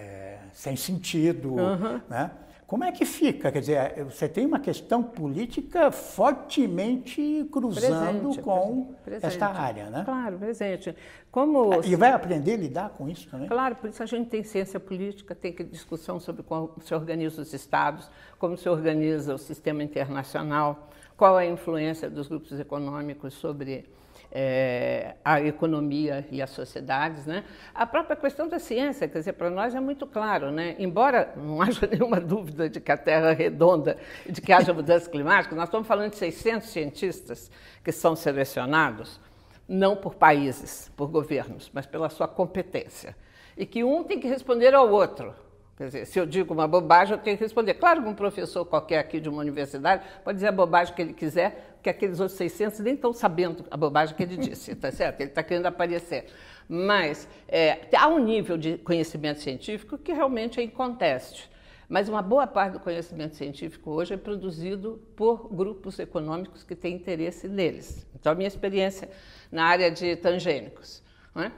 é, 0.00 0.38
sem 0.52 0.76
sentido, 0.76 1.54
uhum. 1.54 2.00
né? 2.08 2.30
como 2.70 2.84
é 2.84 2.92
que 2.92 3.04
fica? 3.04 3.50
Quer 3.50 3.58
dizer, 3.58 4.04
você 4.04 4.28
tem 4.28 4.46
uma 4.46 4.60
questão 4.60 5.02
política 5.02 5.90
fortemente 5.90 7.44
cruzando 7.50 8.20
presente, 8.20 8.42
com 8.42 8.94
presente. 9.04 9.26
esta 9.26 9.48
área, 9.48 9.90
né? 9.90 10.02
Claro, 10.04 10.38
presente. 10.38 10.94
Como... 11.32 11.82
E 11.84 11.96
vai 11.96 12.12
aprender 12.12 12.54
a 12.54 12.56
lidar 12.56 12.90
com 12.90 13.08
isso 13.08 13.28
também? 13.28 13.48
Claro, 13.48 13.74
por 13.74 13.90
isso 13.90 14.00
a 14.00 14.06
gente 14.06 14.30
tem 14.30 14.44
ciência 14.44 14.78
política, 14.78 15.34
tem 15.34 15.52
discussão 15.68 16.20
sobre 16.20 16.44
como 16.44 16.72
se 16.84 16.94
organiza 16.94 17.42
os 17.42 17.52
estados, 17.52 18.08
como 18.38 18.56
se 18.56 18.68
organiza 18.68 19.34
o 19.34 19.38
sistema 19.38 19.82
internacional, 19.82 20.89
qual 21.20 21.36
a 21.36 21.44
influência 21.44 22.08
dos 22.08 22.28
grupos 22.28 22.58
econômicos 22.58 23.34
sobre 23.34 23.84
é, 24.32 25.16
a 25.22 25.38
economia 25.38 26.26
e 26.30 26.40
as 26.40 26.48
sociedades. 26.48 27.26
Né? 27.26 27.44
A 27.74 27.84
própria 27.84 28.16
questão 28.16 28.48
da 28.48 28.58
ciência, 28.58 29.06
quer 29.06 29.18
dizer, 29.18 29.34
para 29.34 29.50
nós 29.50 29.74
é 29.74 29.80
muito 29.80 30.06
claro, 30.06 30.50
né? 30.50 30.76
embora 30.78 31.34
não 31.36 31.60
haja 31.60 31.86
nenhuma 31.86 32.18
dúvida 32.18 32.70
de 32.70 32.80
que 32.80 32.90
a 32.90 32.96
Terra 32.96 33.32
é 33.32 33.34
redonda 33.34 33.98
de 34.26 34.40
que 34.40 34.50
haja 34.50 34.72
mudanças 34.72 35.08
climáticas, 35.12 35.58
nós 35.58 35.68
estamos 35.68 35.86
falando 35.86 36.12
de 36.12 36.16
600 36.16 36.70
cientistas 36.70 37.50
que 37.84 37.92
são 37.92 38.16
selecionados, 38.16 39.20
não 39.68 39.96
por 39.96 40.14
países, 40.14 40.90
por 40.96 41.08
governos, 41.08 41.70
mas 41.74 41.84
pela 41.84 42.08
sua 42.08 42.28
competência. 42.28 43.14
E 43.58 43.66
que 43.66 43.84
um 43.84 44.04
tem 44.04 44.18
que 44.18 44.26
responder 44.26 44.74
ao 44.74 44.88
outro. 44.88 45.34
Quer 45.80 45.86
dizer, 45.86 46.04
se 46.04 46.18
eu 46.18 46.26
digo 46.26 46.52
uma 46.52 46.68
bobagem, 46.68 47.16
eu 47.16 47.18
tenho 47.18 47.38
que 47.38 47.42
responder. 47.42 47.72
Claro 47.72 48.02
que 48.02 48.08
um 48.10 48.14
professor 48.14 48.66
qualquer 48.66 48.98
aqui 48.98 49.18
de 49.18 49.30
uma 49.30 49.40
universidade 49.40 50.04
pode 50.22 50.36
dizer 50.36 50.48
a 50.48 50.52
bobagem 50.52 50.94
que 50.94 51.00
ele 51.00 51.14
quiser, 51.14 51.78
que 51.82 51.88
aqueles 51.88 52.20
outros 52.20 52.36
600 52.36 52.80
nem 52.80 52.92
estão 52.92 53.14
sabendo 53.14 53.64
a 53.70 53.78
bobagem 53.78 54.14
que 54.14 54.22
ele 54.22 54.36
disse, 54.36 54.74
tá 54.76 54.92
certo? 54.92 55.22
Ele 55.22 55.30
está 55.30 55.42
querendo 55.42 55.64
aparecer. 55.64 56.26
Mas 56.68 57.26
é, 57.48 57.88
há 57.96 58.08
um 58.08 58.18
nível 58.18 58.58
de 58.58 58.76
conhecimento 58.76 59.40
científico 59.40 59.96
que 59.96 60.12
realmente 60.12 60.60
é 60.60 60.62
inconteste. 60.62 61.50
Mas 61.88 62.10
uma 62.10 62.20
boa 62.20 62.46
parte 62.46 62.74
do 62.74 62.80
conhecimento 62.80 63.34
científico 63.34 63.90
hoje 63.90 64.12
é 64.12 64.18
produzido 64.18 65.00
por 65.16 65.48
grupos 65.48 65.98
econômicos 65.98 66.62
que 66.62 66.76
têm 66.76 66.96
interesse 66.96 67.48
neles. 67.48 68.06
Então, 68.14 68.32
a 68.32 68.34
minha 68.34 68.48
experiência 68.48 69.08
na 69.50 69.64
área 69.64 69.90
de 69.90 70.14
transgênicos. 70.16 71.02
Não 71.34 71.42
é? 71.42 71.52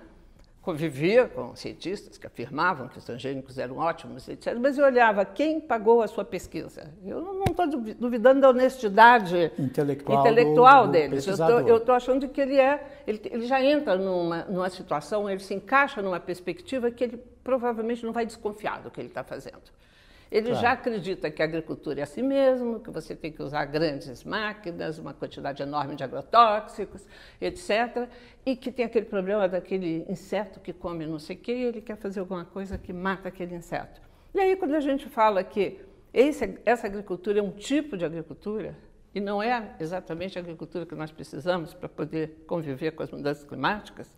Convivia 0.62 1.26
com 1.26 1.57
cientistas 1.57 2.16
que 2.16 2.26
afirmavam 2.26 2.87
que 2.87 2.97
os 2.97 3.04
transgênicos 3.04 3.59
eram 3.59 3.78
ótimos, 3.78 4.28
etc. 4.28 4.57
Mas 4.61 4.78
eu 4.78 4.85
olhava 4.85 5.25
quem 5.25 5.61
pagou 5.61 6.02
a 6.02 6.07
sua 6.07 6.25
pesquisa. 6.25 6.95
Eu 7.04 7.21
não 7.21 7.45
estou 7.45 7.66
duvidando 7.66 8.40
da 8.40 8.50
honestidade 8.50 9.50
intelectual, 9.59 10.21
intelectual 10.21 10.88
deles. 10.88 11.26
Eu 11.66 11.78
estou 11.78 11.95
achando 11.95 12.28
que 12.28 12.40
ele 12.40 12.59
é, 12.59 13.02
ele, 13.07 13.21
ele 13.25 13.47
já 13.47 13.61
entra 13.62 13.97
numa, 13.97 14.45
numa 14.45 14.71
situação, 14.71 15.28
ele 15.28 15.40
se 15.40 15.52
encaixa 15.52 16.00
numa 16.00 16.21
perspectiva 16.21 16.92
que 16.92 17.02
ele 17.02 17.16
provavelmente 17.42 18.07
não 18.07 18.12
vai 18.12 18.25
desconfiar 18.25 18.83
do 18.83 18.90
que 18.90 19.00
ele 19.00 19.09
está 19.09 19.25
fazendo. 19.25 19.62
Ele 20.33 20.47
claro. 20.47 20.62
já 20.62 20.73
acredita 20.73 21.31
que 21.31 21.43
a 21.43 21.45
agricultura 21.45 22.01
é 22.01 22.03
assim 22.05 22.23
mesmo, 22.23 22.81
que 22.81 22.91
você 22.91 23.15
tem 23.15 23.31
que 23.31 23.43
usar 23.43 23.67
grandes 23.67 24.25
máquinas, 24.25 24.99
uma 24.99 25.12
quantidade 25.12 25.62
enorme 25.62 25.95
de 25.95 26.03
agrotóxicos, 26.03 27.07
etc. 27.39 28.09
E 28.47 28.57
que 28.57 28.73
tem 28.73 28.87
aquele 28.87 29.05
problema 29.05 29.47
daquele 29.47 30.07
inseto 30.09 30.59
que 30.59 30.73
come 30.73 31.05
não 31.05 31.19
sei 31.19 31.37
o 31.37 31.39
quê, 31.39 31.53
e 31.53 31.65
ele 31.65 31.83
quer 31.83 31.99
fazer 31.99 32.21
alguma 32.21 32.47
coisa 32.47 32.79
que 32.79 32.95
mata 32.95 33.29
aquele 33.29 33.55
inseto. 33.55 34.01
E 34.35 34.41
aí, 34.41 34.57
quando 34.57 34.75
a 34.75 34.81
gente 34.81 35.07
fala 35.07 35.45
que 35.45 35.79
esse, 36.15 36.59
essa 36.65 36.87
agricultura 36.87 37.39
é 37.39 37.43
um 37.43 37.51
tipo 37.51 37.95
de 37.99 38.07
agricultura, 38.07 38.75
e 39.15 39.21
não 39.21 39.43
é 39.43 39.77
exatamente 39.79 40.39
a 40.39 40.41
agricultura 40.41 40.87
que 40.87 40.95
nós 40.95 41.12
precisamos 41.12 41.75
para 41.75 41.91
poder 41.91 42.43
conviver 42.47 42.93
com 42.93 43.03
as 43.03 43.11
mudanças 43.11 43.45
climáticas, 43.45 44.17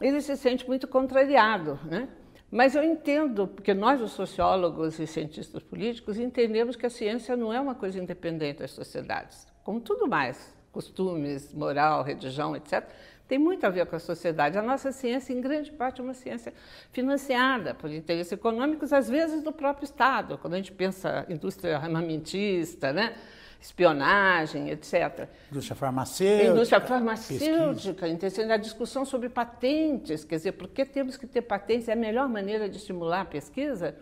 ele 0.00 0.22
se 0.22 0.38
sente 0.38 0.66
muito 0.66 0.88
contrariado, 0.88 1.78
né? 1.84 2.08
Mas 2.50 2.74
eu 2.74 2.82
entendo, 2.84 3.48
porque 3.48 3.74
nós, 3.74 4.00
os 4.00 4.12
sociólogos 4.12 4.98
e 4.98 5.06
cientistas 5.06 5.62
políticos, 5.62 6.18
entendemos 6.18 6.76
que 6.76 6.86
a 6.86 6.90
ciência 6.90 7.36
não 7.36 7.52
é 7.52 7.60
uma 7.60 7.74
coisa 7.74 7.98
independente 7.98 8.60
das 8.60 8.70
sociedades. 8.70 9.46
Como 9.64 9.80
tudo 9.80 10.06
mais, 10.06 10.54
costumes, 10.70 11.52
moral, 11.52 12.02
religião, 12.02 12.54
etc., 12.54 12.84
tem 13.26 13.38
muito 13.38 13.64
a 13.66 13.68
ver 13.68 13.86
com 13.86 13.96
a 13.96 13.98
sociedade. 13.98 14.56
A 14.56 14.62
nossa 14.62 14.92
ciência, 14.92 15.32
em 15.32 15.40
grande 15.40 15.72
parte, 15.72 16.00
é 16.00 16.04
uma 16.04 16.14
ciência 16.14 16.54
financiada 16.92 17.74
por 17.74 17.90
interesses 17.90 18.30
econômicos, 18.30 18.92
às 18.92 19.08
vezes 19.08 19.42
do 19.42 19.52
próprio 19.52 19.84
Estado. 19.84 20.38
Quando 20.38 20.54
a 20.54 20.56
gente 20.58 20.70
pensa 20.70 21.26
indústria 21.28 21.76
armamentista, 21.76 22.92
né? 22.92 23.16
Espionagem, 23.60 24.70
etc. 24.70 25.28
Indústria 25.50 25.76
farmacêutica. 25.76 26.50
Indústria 26.50 26.80
farmacêutica, 26.80 28.06
a 28.54 28.56
discussão 28.56 29.04
sobre 29.04 29.28
patentes, 29.28 30.24
quer 30.24 30.36
dizer, 30.36 30.52
por 30.52 30.68
que 30.68 30.84
temos 30.84 31.16
que 31.16 31.26
ter 31.26 31.42
patentes? 31.42 31.88
É 31.88 31.92
a 31.92 31.96
melhor 31.96 32.28
maneira 32.28 32.68
de 32.68 32.76
estimular 32.76 33.22
a 33.22 33.24
pesquisa? 33.24 33.96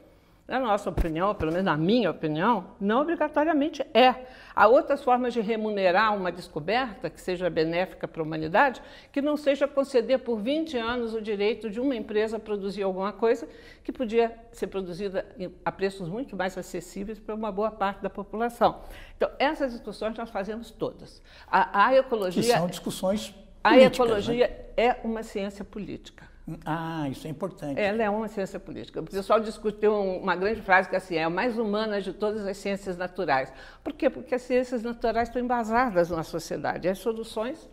Na 0.47 0.61
nossa 0.61 0.91
opinião, 0.91 1.35
pelo 1.35 1.51
menos 1.51 1.65
na 1.65 1.77
minha 1.77 2.11
opinião, 2.11 2.67
não 2.79 3.01
obrigatoriamente 3.01 3.83
é. 3.95 4.27
Há 4.55 4.69
outras 4.69 5.03
formas 5.03 5.33
de 5.33 5.41
remunerar 5.41 6.15
uma 6.15 6.31
descoberta 6.31 7.09
que 7.09 7.19
seja 7.19 7.49
benéfica 7.49 8.07
para 8.07 8.21
a 8.21 8.25
humanidade, 8.25 8.83
que 9.11 9.23
não 9.23 9.39
seja 9.39 9.67
conceder 9.67 10.19
por 10.19 10.39
20 10.39 10.77
anos 10.77 11.15
o 11.15 11.23
direito 11.23 11.71
de 11.71 11.81
uma 11.81 11.97
empresa 11.97 12.39
produzir 12.39 12.83
alguma 12.83 13.11
coisa 13.11 13.49
que 13.83 13.91
podia 13.91 14.39
ser 14.53 14.67
produzida 14.67 15.27
a 15.65 15.73
preços 15.73 16.11
muito 16.11 16.37
mais 16.37 16.59
acessíveis 16.59 17.19
para 17.19 17.35
uma 17.35 17.51
boa 17.51 17.71
parte 17.71 18.03
da 18.03 18.11
população. 18.11 18.83
Então, 19.17 19.31
essas 19.39 19.73
discussões 19.73 20.15
nós 20.15 20.29
fazemos 20.29 20.71
todas. 20.71 21.23
A, 21.51 21.87
a 21.87 21.97
ecologia. 21.97 22.43
Que 22.43 22.49
são 22.51 22.67
discussões. 22.67 23.35
A 23.63 23.77
né? 23.77 23.85
ecologia 23.85 24.47
né? 24.47 24.57
é 24.77 25.01
uma 25.03 25.23
ciência 25.23 25.65
política. 25.65 26.34
Ah, 26.65 27.09
isso 27.09 27.27
é 27.27 27.31
importante. 27.31 27.81
Ela 27.81 28.03
é 28.03 28.11
uma 28.11 28.29
ciência 28.29 28.61
política. 28.61 29.01
O 29.01 29.05
pessoal 29.05 29.41
discutiu 29.41 29.99
uma 29.99 30.37
grande 30.37 30.61
frase 30.61 30.89
que 30.89 30.95
é 30.95 30.99
assim, 30.99 31.17
é 31.17 31.25
a 31.25 31.31
mais 31.31 31.57
humana 31.57 32.03
de 32.03 32.13
todas 32.13 32.47
as 32.47 32.57
ciências 32.59 32.99
naturais. 32.99 33.51
Por 33.83 33.95
quê? 33.95 34.11
Porque 34.11 34.35
as 34.35 34.43
ciências 34.43 34.83
naturais 34.83 35.29
estão 35.29 35.41
embasadas 35.41 36.11
na 36.11 36.23
sociedade. 36.23 36.87
As 36.87 36.99
soluções 36.99 37.71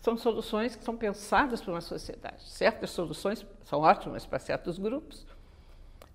são 0.00 0.16
soluções 0.16 0.74
que 0.74 0.82
são 0.82 0.96
pensadas 0.96 1.60
para 1.60 1.72
uma 1.72 1.80
sociedade. 1.80 2.42
Certas 2.48 2.90
soluções 2.90 3.44
são 3.64 3.80
ótimas 3.80 4.24
para 4.24 4.38
certos 4.38 4.78
grupos 4.78 5.26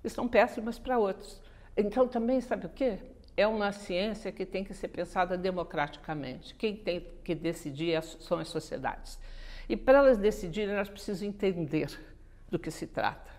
e 0.04 0.10
são 0.10 0.28
péssimas 0.28 0.80
para 0.80 0.98
outros. 0.98 1.40
Então, 1.78 2.08
também, 2.08 2.42
sabe 2.42 2.66
o 2.66 2.70
quê? 2.70 2.98
É 3.38 3.46
uma 3.46 3.72
ciência 3.72 4.32
que 4.32 4.46
tem 4.46 4.64
que 4.64 4.74
ser 4.74 4.88
pensada 4.88 5.38
democraticamente. 5.38 6.56
Quem 6.56 6.76
tem 6.76 7.06
que 7.24 7.36
decidir 7.36 7.94
é 7.94 8.02
são 8.02 8.40
as 8.40 8.48
sociedades. 8.48 9.20
E 9.68 9.78
para 9.78 10.00
elas 10.00 10.18
decidirem, 10.18 10.76
elas 10.76 10.90
precisam 10.90 11.28
entender 11.28 11.90
do 12.50 12.60
que 12.60 12.70
se 12.70 12.88
trata. 12.88 13.32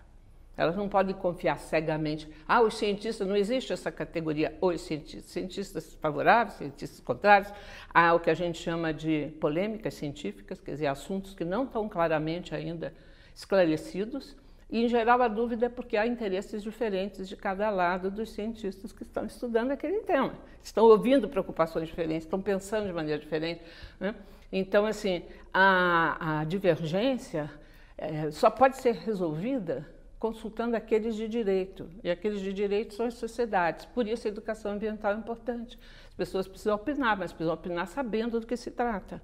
Elas 0.55 0.75
não 0.75 0.87
podem 0.87 1.15
confiar 1.15 1.57
cegamente. 1.57 2.29
Ah, 2.47 2.61
os 2.61 2.75
cientistas, 2.75 3.27
não 3.27 3.35
existe 3.35 3.73
essa 3.73 3.91
categoria, 3.91 4.55
os 4.61 4.81
cientistas. 4.81 5.31
Cientistas 5.31 5.93
favoráveis, 5.95 6.57
cientistas 6.57 6.99
contrários. 6.99 7.51
Há 7.91 8.13
o 8.13 8.19
que 8.19 8.29
a 8.29 8.35
gente 8.35 8.61
chama 8.61 8.93
de 8.93 9.33
polêmicas 9.41 9.95
científicas, 9.95 10.61
quer 10.61 10.71
dizer, 10.71 10.87
assuntos 10.87 11.33
que 11.33 11.43
não 11.43 11.63
estão 11.63 11.89
claramente 11.89 12.53
ainda 12.53 12.93
esclarecidos. 13.35 14.35
E, 14.69 14.83
em 14.83 14.87
geral, 14.87 15.21
a 15.21 15.27
dúvida 15.27 15.67
é 15.67 15.69
porque 15.69 15.95
há 15.95 16.07
interesses 16.07 16.63
diferentes 16.63 17.27
de 17.27 17.35
cada 17.35 17.69
lado 17.69 18.09
dos 18.09 18.31
cientistas 18.31 18.91
que 18.91 19.03
estão 19.03 19.25
estudando 19.25 19.71
aquele 19.71 19.99
tema. 19.99 20.33
Estão 20.63 20.85
ouvindo 20.85 21.29
preocupações 21.29 21.87
diferentes, 21.87 22.25
estão 22.25 22.41
pensando 22.41 22.87
de 22.87 22.93
maneira 22.93 23.19
diferente. 23.19 23.61
Né? 23.99 24.15
Então, 24.51 24.85
assim, 24.85 25.23
a, 25.53 26.39
a 26.39 26.43
divergência 26.43 27.51
é, 27.97 28.31
só 28.31 28.49
pode 28.49 28.77
ser 28.77 28.95
resolvida 28.95 29.87
consultando 30.23 30.77
aqueles 30.77 31.15
de 31.15 31.27
direito. 31.27 31.89
E 32.01 32.09
aqueles 32.09 32.39
de 32.39 32.53
direito 32.53 32.93
são 32.93 33.05
as 33.05 33.15
sociedades. 33.15 33.85
Por 33.85 34.07
isso 34.07 34.25
a 34.25 34.29
educação 34.29 34.71
ambiental 34.71 35.11
é 35.11 35.17
importante. 35.17 35.77
As 36.07 36.13
pessoas 36.13 36.47
precisam 36.47 36.75
opinar, 36.75 37.17
mas 37.17 37.33
precisam 37.33 37.53
opinar 37.53 37.87
sabendo 37.87 38.39
do 38.39 38.47
que 38.47 38.55
se 38.55 38.71
trata. 38.71 39.21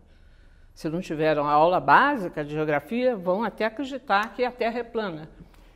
Se 0.80 0.88
não 0.88 1.02
tiveram 1.02 1.44
a 1.44 1.52
aula 1.52 1.78
básica 1.78 2.42
de 2.42 2.52
geografia, 2.52 3.14
vão 3.14 3.44
até 3.44 3.66
acreditar 3.66 4.34
que 4.34 4.46
a 4.46 4.50
Terra 4.50 4.80
é 4.80 4.84
plana. 4.84 5.28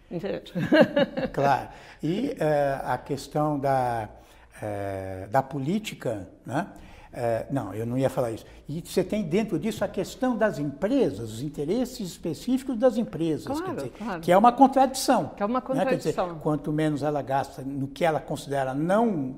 Entende? 0.10 0.54
Claro. 1.34 1.68
E 2.02 2.34
é, 2.40 2.80
a 2.82 2.98
questão 2.98 3.60
da, 3.60 4.08
é, 4.62 5.28
da 5.30 5.44
política, 5.44 6.30
né? 6.46 6.68
É, 7.12 7.46
não, 7.52 7.74
eu 7.74 7.86
não 7.86 7.98
ia 7.98 8.10
falar 8.10 8.32
isso. 8.32 8.46
E 8.70 8.80
você 8.80 9.04
tem 9.04 9.24
dentro 9.24 9.60
disso 9.60 9.84
a 9.84 9.90
questão 9.90 10.38
das 10.38 10.58
empresas, 10.58 11.34
os 11.34 11.42
interesses 11.42 12.08
específicos 12.08 12.78
das 12.78 12.96
empresas, 12.96 13.60
claro, 13.60 13.76
dizer, 13.76 13.90
claro. 13.98 14.22
que 14.22 14.32
é 14.32 14.38
uma 14.38 14.54
contradição. 14.54 15.32
Que 15.36 15.44
é 15.44 15.46
uma 15.46 15.60
contradição. 15.60 16.28
Né? 16.28 16.32
Dizer, 16.32 16.42
quanto 16.42 16.72
menos 16.72 17.04
ela 17.04 17.22
gasta 17.22 17.62
no 17.62 17.90
que 17.90 18.06
ela 18.06 18.22
considera 18.22 18.74
não 18.74 19.36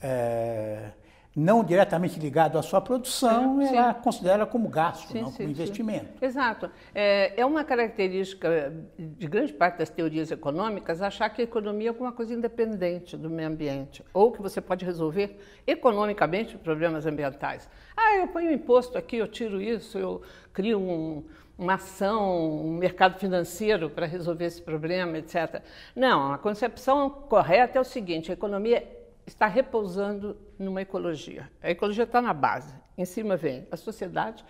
é, 0.00 0.92
não 1.34 1.64
diretamente 1.64 2.20
ligado 2.20 2.58
à 2.58 2.62
sua 2.62 2.80
produção, 2.80 3.58
sim, 3.58 3.74
ela 3.74 3.94
sim. 3.94 4.00
considera 4.02 4.44
como 4.44 4.68
gasto, 4.68 5.12
sim, 5.12 5.22
não 5.22 5.32
como 5.32 5.48
investimento. 5.48 6.22
Exato. 6.22 6.70
É, 6.94 7.40
é, 7.40 7.46
uma 7.46 7.64
característica 7.64 8.72
de 8.98 9.26
grande 9.26 9.52
parte 9.52 9.78
das 9.78 9.88
teorias 9.88 10.30
econômicas 10.30 11.00
achar 11.00 11.30
que 11.30 11.40
a 11.40 11.44
economia 11.44 11.88
é 11.88 11.90
alguma 11.90 12.12
coisa 12.12 12.34
independente 12.34 13.16
do 13.16 13.30
meio 13.30 13.48
ambiente, 13.48 14.04
ou 14.12 14.30
que 14.30 14.42
você 14.42 14.60
pode 14.60 14.84
resolver 14.84 15.38
economicamente 15.66 16.58
problemas 16.58 17.06
ambientais. 17.06 17.68
Ah, 17.96 18.16
eu 18.16 18.28
ponho 18.28 18.50
um 18.50 18.54
imposto 18.54 18.98
aqui, 18.98 19.16
eu 19.16 19.26
tiro 19.26 19.60
isso, 19.60 19.98
eu 19.98 20.20
crio 20.52 20.78
um, 20.78 21.24
uma 21.56 21.74
ação, 21.74 22.66
um 22.66 22.76
mercado 22.76 23.18
financeiro 23.18 23.88
para 23.88 24.04
resolver 24.04 24.44
esse 24.44 24.60
problema, 24.60 25.16
etc. 25.16 25.62
Não, 25.96 26.32
a 26.32 26.36
concepção 26.36 27.08
correta 27.08 27.78
é 27.78 27.80
o 27.80 27.84
seguinte: 27.84 28.30
a 28.30 28.34
economia 28.34 29.01
está 29.26 29.46
repousando 29.46 30.36
numa 30.58 30.82
ecologia. 30.82 31.50
A 31.62 31.70
ecologia 31.70 32.04
está 32.04 32.20
na 32.20 32.32
base, 32.32 32.74
em 32.96 33.04
cima 33.04 33.36
vem 33.36 33.66
a 33.70 33.76
sociedade. 33.76 34.44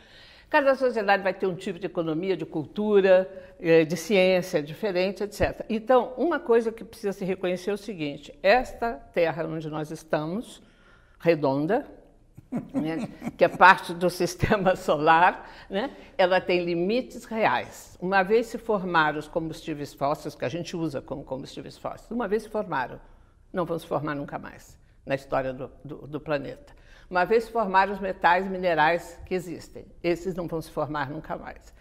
Cada 0.48 0.74
sociedade 0.74 1.22
vai 1.22 1.32
ter 1.32 1.46
um 1.46 1.54
tipo 1.54 1.78
de 1.78 1.86
economia, 1.86 2.36
de 2.36 2.44
cultura, 2.44 3.26
eh, 3.58 3.86
de 3.86 3.96
ciência 3.96 4.62
diferente, 4.62 5.22
etc. 5.22 5.64
Então, 5.68 6.12
uma 6.18 6.38
coisa 6.38 6.70
que 6.70 6.84
precisa 6.84 7.12
se 7.12 7.24
reconhecer 7.24 7.70
é 7.70 7.72
o 7.72 7.78
seguinte: 7.78 8.38
esta 8.42 8.92
terra 8.92 9.46
onde 9.46 9.70
nós 9.70 9.90
estamos, 9.90 10.62
redonda, 11.18 11.86
né, 12.74 13.08
que 13.36 13.44
é 13.44 13.48
parte 13.48 13.94
do 13.94 14.10
sistema 14.10 14.76
solar, 14.76 15.50
né, 15.70 15.96
ela 16.18 16.38
tem 16.38 16.62
limites 16.62 17.24
reais. 17.24 17.96
Uma 17.98 18.22
vez 18.22 18.46
se 18.46 18.58
formaram 18.58 19.18
os 19.18 19.28
combustíveis 19.28 19.94
fósseis, 19.94 20.34
que 20.34 20.44
a 20.44 20.50
gente 20.50 20.76
usa 20.76 21.00
como 21.00 21.24
combustíveis 21.24 21.78
fósseis, 21.78 22.10
uma 22.10 22.28
vez 22.28 22.42
se 22.42 22.50
formaram, 22.50 23.00
não 23.52 23.64
vão 23.64 23.78
se 23.78 23.86
formar 23.86 24.14
nunca 24.14 24.38
mais 24.38 24.78
na 25.04 25.14
história 25.14 25.52
do, 25.52 25.70
do, 25.84 26.06
do 26.06 26.20
planeta. 26.20 26.72
Uma 27.10 27.24
vez 27.24 27.48
formaram 27.48 27.92
os 27.92 28.00
metais 28.00 28.46
minerais 28.46 29.18
que 29.26 29.34
existem, 29.34 29.84
esses 30.02 30.34
não 30.34 30.46
vão 30.46 30.62
se 30.62 30.70
formar 30.70 31.10
nunca 31.10 31.36
mais. 31.36 31.72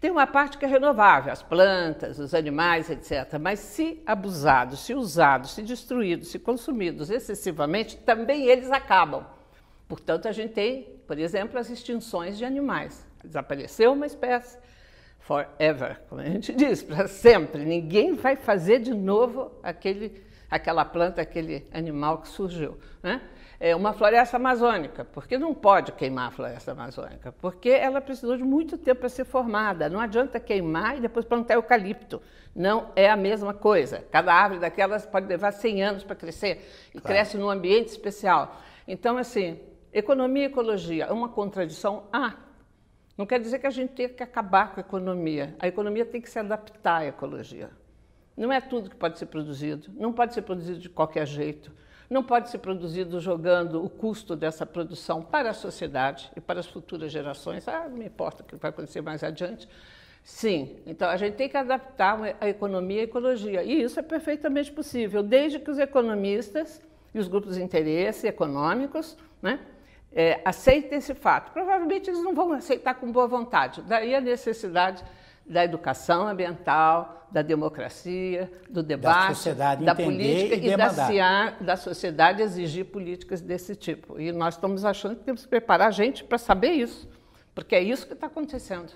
Tem 0.00 0.10
uma 0.10 0.26
parte 0.26 0.58
que 0.58 0.64
é 0.64 0.68
renovável, 0.68 1.32
as 1.32 1.44
plantas, 1.44 2.18
os 2.18 2.34
animais, 2.34 2.90
etc. 2.90 3.38
Mas 3.40 3.60
se 3.60 4.02
abusados, 4.04 4.80
se 4.80 4.92
usados, 4.94 5.52
se 5.52 5.62
destruídos, 5.62 6.32
se 6.32 6.40
consumidos 6.40 7.08
excessivamente, 7.08 7.96
também 7.98 8.46
eles 8.46 8.72
acabam. 8.72 9.24
Portanto, 9.88 10.26
a 10.26 10.32
gente 10.32 10.54
tem, 10.54 10.82
por 11.06 11.16
exemplo, 11.16 11.56
as 11.56 11.70
extinções 11.70 12.36
de 12.36 12.44
animais. 12.44 13.06
Desapareceu 13.22 13.92
uma 13.92 14.06
espécie, 14.06 14.58
forever, 15.20 16.00
como 16.08 16.20
a 16.20 16.24
gente 16.24 16.50
diz, 16.56 16.82
para 16.82 17.06
sempre. 17.06 17.64
Ninguém 17.64 18.14
vai 18.14 18.34
fazer 18.34 18.80
de 18.80 18.92
novo 18.92 19.52
aquele, 19.62 20.20
aquela 20.52 20.84
planta, 20.84 21.20
aquele 21.20 21.66
animal 21.72 22.18
que 22.18 22.28
surgiu. 22.28 22.78
Né? 23.02 23.20
É 23.58 23.74
uma 23.74 23.92
floresta 23.92 24.36
amazônica, 24.36 25.04
porque 25.04 25.38
não 25.38 25.54
pode 25.54 25.92
queimar 25.92 26.28
a 26.28 26.30
floresta 26.30 26.72
amazônica, 26.72 27.32
porque 27.40 27.70
ela 27.70 28.00
precisou 28.00 28.36
de 28.36 28.44
muito 28.44 28.78
tempo 28.78 29.00
para 29.00 29.08
ser 29.08 29.24
formada. 29.24 29.88
Não 29.88 29.98
adianta 29.98 30.38
queimar 30.38 30.98
e 30.98 31.00
depois 31.00 31.24
plantar 31.24 31.54
eucalipto. 31.54 32.20
Não 32.54 32.92
é 32.94 33.08
a 33.08 33.16
mesma 33.16 33.54
coisa. 33.54 34.04
Cada 34.10 34.32
árvore 34.32 34.60
daquelas 34.60 35.06
pode 35.06 35.26
levar 35.26 35.52
100 35.52 35.82
anos 35.82 36.04
para 36.04 36.14
crescer 36.14 36.68
e 36.88 37.00
claro. 37.00 37.06
cresce 37.06 37.36
num 37.36 37.48
ambiente 37.48 37.88
especial. 37.88 38.60
Então, 38.86 39.16
assim, 39.16 39.58
Economia 39.92 40.44
e 40.44 40.46
ecologia 40.46 41.04
é 41.04 41.12
uma 41.12 41.28
contradição? 41.28 42.04
Ah, 42.10 42.34
não 43.16 43.26
quer 43.26 43.38
dizer 43.38 43.58
que 43.58 43.66
a 43.66 43.70
gente 43.70 43.92
tenha 43.92 44.08
que 44.08 44.22
acabar 44.22 44.72
com 44.72 44.80
a 44.80 44.82
economia. 44.82 45.54
A 45.58 45.68
economia 45.68 46.06
tem 46.06 46.18
que 46.18 46.30
se 46.30 46.38
adaptar 46.38 47.02
à 47.02 47.06
ecologia. 47.06 47.68
Não 48.36 48.52
é 48.52 48.60
tudo 48.60 48.90
que 48.90 48.96
pode 48.96 49.18
ser 49.18 49.26
produzido, 49.26 49.90
não 49.94 50.12
pode 50.12 50.34
ser 50.34 50.42
produzido 50.42 50.78
de 50.78 50.88
qualquer 50.88 51.26
jeito, 51.26 51.70
não 52.08 52.22
pode 52.22 52.50
ser 52.50 52.58
produzido 52.58 53.20
jogando 53.20 53.82
o 53.84 53.88
custo 53.88 54.36
dessa 54.36 54.66
produção 54.66 55.22
para 55.22 55.50
a 55.50 55.54
sociedade 55.54 56.30
e 56.36 56.40
para 56.40 56.60
as 56.60 56.66
futuras 56.66 57.10
gerações. 57.10 57.66
Ah, 57.66 57.86
não 57.88 57.96
me 57.96 58.06
importa 58.06 58.42
o 58.42 58.46
que 58.46 58.56
vai 58.56 58.70
acontecer 58.70 59.00
mais 59.00 59.24
adiante. 59.24 59.68
Sim, 60.22 60.76
então 60.86 61.08
a 61.08 61.16
gente 61.16 61.34
tem 61.34 61.48
que 61.48 61.56
adaptar 61.56 62.18
a 62.40 62.48
economia 62.48 63.00
à 63.00 63.04
ecologia. 63.04 63.62
E 63.62 63.82
isso 63.82 63.98
é 63.98 64.02
perfeitamente 64.02 64.70
possível, 64.70 65.22
desde 65.22 65.58
que 65.58 65.70
os 65.70 65.78
economistas 65.78 66.80
e 67.14 67.18
os 67.18 67.28
grupos 67.28 67.56
de 67.56 67.62
interesse 67.62 68.26
econômicos 68.26 69.16
né, 69.40 69.58
é, 70.12 70.40
aceitem 70.44 70.98
esse 70.98 71.14
fato. 71.14 71.50
Provavelmente 71.52 72.08
eles 72.08 72.22
não 72.22 72.34
vão 72.34 72.52
aceitar 72.52 72.94
com 72.94 73.10
boa 73.10 73.26
vontade. 73.26 73.82
Daí 73.82 74.14
a 74.14 74.20
necessidade 74.20 75.02
da 75.46 75.64
educação 75.64 76.26
ambiental, 76.26 77.26
da 77.30 77.42
democracia, 77.42 78.50
do 78.68 78.82
debate, 78.82 79.52
da, 79.52 79.74
da 79.74 79.94
política 79.94 80.54
e, 80.56 80.70
e 80.70 80.76
da, 80.76 81.50
da 81.60 81.76
sociedade 81.76 82.42
exigir 82.42 82.86
políticas 82.86 83.40
desse 83.40 83.74
tipo. 83.74 84.20
E 84.20 84.30
nós 84.32 84.54
estamos 84.54 84.84
achando 84.84 85.16
que 85.16 85.24
temos 85.24 85.42
que 85.42 85.48
preparar 85.48 85.88
a 85.88 85.90
gente 85.90 86.22
para 86.24 86.38
saber 86.38 86.72
isso, 86.72 87.08
porque 87.54 87.74
é 87.74 87.82
isso 87.82 88.06
que 88.06 88.12
está 88.12 88.26
acontecendo. 88.26 88.92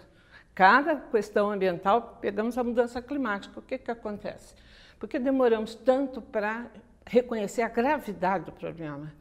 Cada 0.54 0.96
questão 0.96 1.50
ambiental, 1.50 2.18
pegamos 2.20 2.56
a 2.56 2.64
mudança 2.64 3.02
climática. 3.02 3.58
O 3.58 3.62
que, 3.62 3.76
que 3.76 3.90
acontece? 3.90 4.54
Porque 4.98 5.18
demoramos 5.18 5.74
tanto 5.74 6.22
para 6.22 6.66
reconhecer 7.04 7.62
a 7.62 7.68
gravidade 7.68 8.46
do 8.46 8.52
problema 8.52 9.12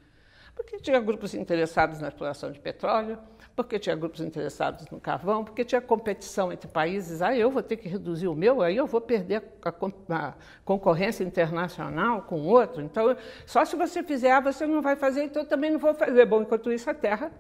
porque 0.56 0.80
tinha 0.80 1.00
grupos 1.00 1.36
interessados 1.36 2.00
na 2.00 2.08
exploração 2.08 2.52
de 2.52 2.60
petróleo, 2.60 3.20
porque 3.56 3.78
tinha 3.78 3.96
grupos 3.96 4.22
interessados 4.22 4.88
no 4.90 5.00
carvão, 5.00 5.44
porque 5.44 5.66
tinha 5.66 5.82
competição 5.82 6.52
entre 6.52 6.68
países. 6.68 7.22
Aí 7.22 7.38
ah, 7.38 7.42
eu 7.42 7.52
vou 7.52 7.62
ter 7.62 7.78
que 7.78 7.88
reduzir 7.88 8.28
o 8.28 8.36
meu, 8.36 8.62
aí 8.62 8.76
eu 8.76 8.88
vou 8.88 9.02
perder 9.02 9.44
a, 9.62 9.70
a, 9.70 10.28
a 10.28 10.34
concorrência 10.64 11.24
internacional 11.24 12.22
com 12.24 12.42
outro. 12.42 12.82
Então, 12.82 13.16
só 13.46 13.66
se 13.66 13.76
você 13.76 14.02
fizer, 14.02 14.42
você 14.42 14.66
não 14.66 14.82
vai 14.82 14.96
fazer, 14.96 15.24
então 15.24 15.44
eu 15.44 15.48
também 15.48 15.72
não 15.72 15.80
vou 15.80 15.94
fazer. 15.94 16.26
Bom, 16.26 16.42
enquanto 16.42 16.72
isso, 16.72 16.90
a 16.90 16.94
Terra 16.94 17.32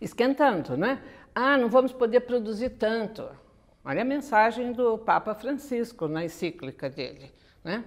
esquentando, 0.00 0.76
né? 0.76 1.00
Ah, 1.34 1.56
não 1.56 1.68
vamos 1.68 1.92
poder 1.92 2.20
produzir 2.20 2.70
tanto. 2.70 3.28
Olha 3.84 4.02
a 4.02 4.04
mensagem 4.04 4.72
do 4.72 4.98
Papa 4.98 5.34
Francisco 5.34 6.06
na 6.06 6.24
encíclica 6.24 6.90
dele, 6.90 7.32
né? 7.64 7.84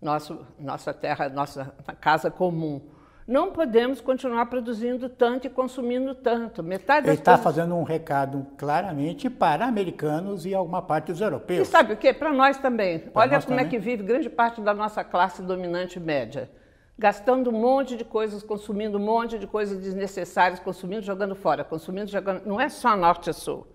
Nosso, 0.00 0.46
nossa 0.58 0.94
terra, 0.94 1.28
nossa 1.28 1.64
casa 2.00 2.30
comum. 2.30 2.80
Não 3.28 3.52
podemos 3.52 4.00
continuar 4.00 4.46
produzindo 4.46 5.06
tanto 5.06 5.46
e 5.46 5.50
consumindo 5.50 6.14
tanto. 6.14 6.62
Metade 6.62 7.08
Ele 7.08 7.14
está 7.14 7.32
coisas... 7.32 7.44
fazendo 7.44 7.74
um 7.74 7.82
recado 7.82 8.46
claramente 8.56 9.28
para 9.28 9.66
americanos 9.66 10.46
e 10.46 10.54
alguma 10.54 10.80
parte 10.80 11.12
dos 11.12 11.20
europeus. 11.20 11.68
E 11.68 11.70
sabe 11.70 11.92
o 11.92 11.96
quê? 11.98 12.14
Para 12.14 12.32
nós 12.32 12.56
também. 12.56 13.00
Pra 13.00 13.20
Olha 13.20 13.32
nós 13.32 13.44
como 13.44 13.58
também. 13.58 13.66
é 13.66 13.68
que 13.68 13.78
vive 13.78 14.02
grande 14.02 14.30
parte 14.30 14.62
da 14.62 14.72
nossa 14.72 15.04
classe 15.04 15.42
dominante 15.42 16.00
média. 16.00 16.50
Gastando 16.98 17.50
um 17.50 17.60
monte 17.60 17.98
de 17.98 18.04
coisas, 18.04 18.42
consumindo 18.42 18.96
um 18.96 19.04
monte 19.04 19.38
de 19.38 19.46
coisas 19.46 19.78
desnecessárias, 19.78 20.58
consumindo, 20.58 21.02
jogando 21.02 21.34
fora, 21.34 21.62
consumindo, 21.62 22.10
jogando. 22.10 22.46
Não 22.46 22.58
é 22.58 22.70
só 22.70 22.96
norte 22.96 23.28
e 23.28 23.34
sul. 23.34 23.66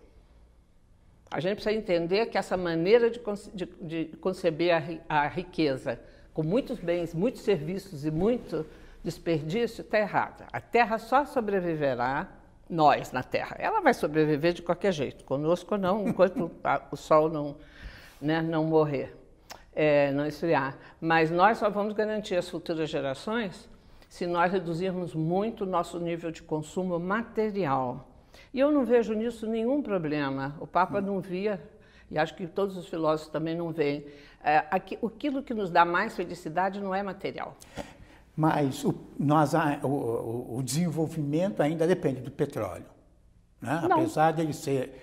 A 1.29 1.39
gente 1.39 1.57
precisa 1.57 1.75
entender 1.75 2.25
que 2.25 2.39
essa 2.39 2.57
maneira 2.57 3.07
de, 3.07 3.21
de, 3.53 3.65
de 3.81 4.17
conceber 4.17 5.03
a, 5.07 5.21
a 5.25 5.27
riqueza, 5.27 5.99
com 6.33 6.41
muitos 6.41 6.79
bens, 6.79 7.13
muitos 7.13 7.41
serviços 7.43 8.03
e 8.03 8.09
muito 8.09 8.65
desperdício 9.03 9.81
está 9.81 9.99
errada. 9.99 10.45
A 10.51 10.61
Terra 10.61 10.97
só 10.97 11.25
sobreviverá, 11.25 12.27
nós 12.69 13.11
na 13.11 13.21
Terra. 13.21 13.55
Ela 13.59 13.81
vai 13.81 13.93
sobreviver 13.93 14.53
de 14.53 14.61
qualquer 14.61 14.93
jeito, 14.93 15.23
conosco 15.25 15.77
não, 15.77 16.07
enquanto 16.07 16.49
o 16.91 16.95
Sol 16.95 17.29
não, 17.29 17.55
né, 18.21 18.41
não 18.41 18.63
morrer, 18.63 19.15
é, 19.75 20.11
não 20.11 20.25
esfriar. 20.25 20.77
Mas 20.99 21.29
nós 21.29 21.57
só 21.57 21.69
vamos 21.69 21.93
garantir 21.93 22.35
as 22.35 22.49
futuras 22.49 22.89
gerações 22.89 23.69
se 24.09 24.27
nós 24.27 24.51
reduzirmos 24.51 25.15
muito 25.15 25.63
o 25.63 25.67
nosso 25.67 25.99
nível 25.99 26.31
de 26.31 26.43
consumo 26.43 26.99
material. 26.99 28.07
E 28.53 28.59
eu 28.59 28.71
não 28.71 28.85
vejo 28.85 29.13
nisso 29.13 29.47
nenhum 29.47 29.81
problema. 29.81 30.55
O 30.59 30.67
Papa 30.67 31.01
não 31.01 31.19
via, 31.19 31.59
e 32.11 32.17
acho 32.19 32.35
que 32.35 32.45
todos 32.45 32.77
os 32.77 32.87
filósofos 32.87 33.31
também 33.31 33.55
não 33.55 33.71
veem. 33.71 34.05
É, 34.43 34.65
aquilo 34.69 35.41
que 35.41 35.53
nos 35.53 35.71
dá 35.71 35.83
mais 35.83 36.15
felicidade 36.15 36.79
não 36.79 36.93
é 36.93 37.01
material. 37.01 37.57
Mas 38.35 38.83
o, 38.83 38.95
nós, 39.19 39.53
o, 39.83 40.57
o, 40.57 40.63
desenvolvimento 40.63 41.61
ainda 41.61 41.85
depende 41.85 42.21
do 42.21 42.31
petróleo. 42.31 42.85
Né? 43.61 43.81
Apesar 43.83 44.31
dele 44.31 44.53
ser. 44.53 45.01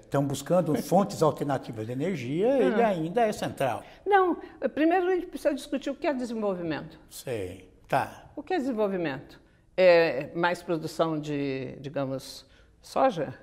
Estão 0.00 0.22
é, 0.22 0.26
buscando 0.26 0.74
fontes 0.82 1.22
alternativas 1.22 1.86
de 1.86 1.92
energia, 1.92 2.48
não. 2.48 2.66
ele 2.66 2.82
ainda 2.82 3.22
é 3.22 3.32
central. 3.32 3.82
Não. 4.06 4.36
Primeiro 4.74 5.06
a 5.06 5.14
gente 5.14 5.26
precisa 5.26 5.54
discutir 5.54 5.90
o 5.90 5.94
que 5.94 6.06
é 6.06 6.14
desenvolvimento. 6.14 6.98
Sei. 7.10 7.70
Tá. 7.88 8.30
O 8.34 8.42
que 8.42 8.54
é 8.54 8.58
desenvolvimento? 8.58 9.40
É 9.76 10.30
mais 10.34 10.62
produção 10.62 11.18
de, 11.18 11.76
digamos, 11.80 12.46
soja 12.80 13.34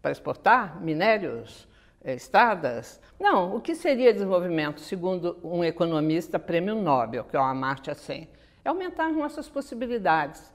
para 0.00 0.10
exportar, 0.10 0.80
minérios, 0.82 1.68
estradas. 2.04 3.00
Não, 3.18 3.54
o 3.54 3.60
que 3.60 3.74
seria 3.74 4.12
desenvolvimento, 4.12 4.80
segundo 4.80 5.38
um 5.42 5.62
economista 5.62 6.38
prêmio 6.38 6.74
Nobel, 6.76 7.24
que 7.24 7.36
é 7.36 7.40
o 7.40 7.42
Amartya 7.42 7.94
Sen? 7.94 8.28
É 8.64 8.68
aumentar 8.68 9.08
as 9.08 9.16
nossas 9.16 9.48
possibilidades. 9.48 10.52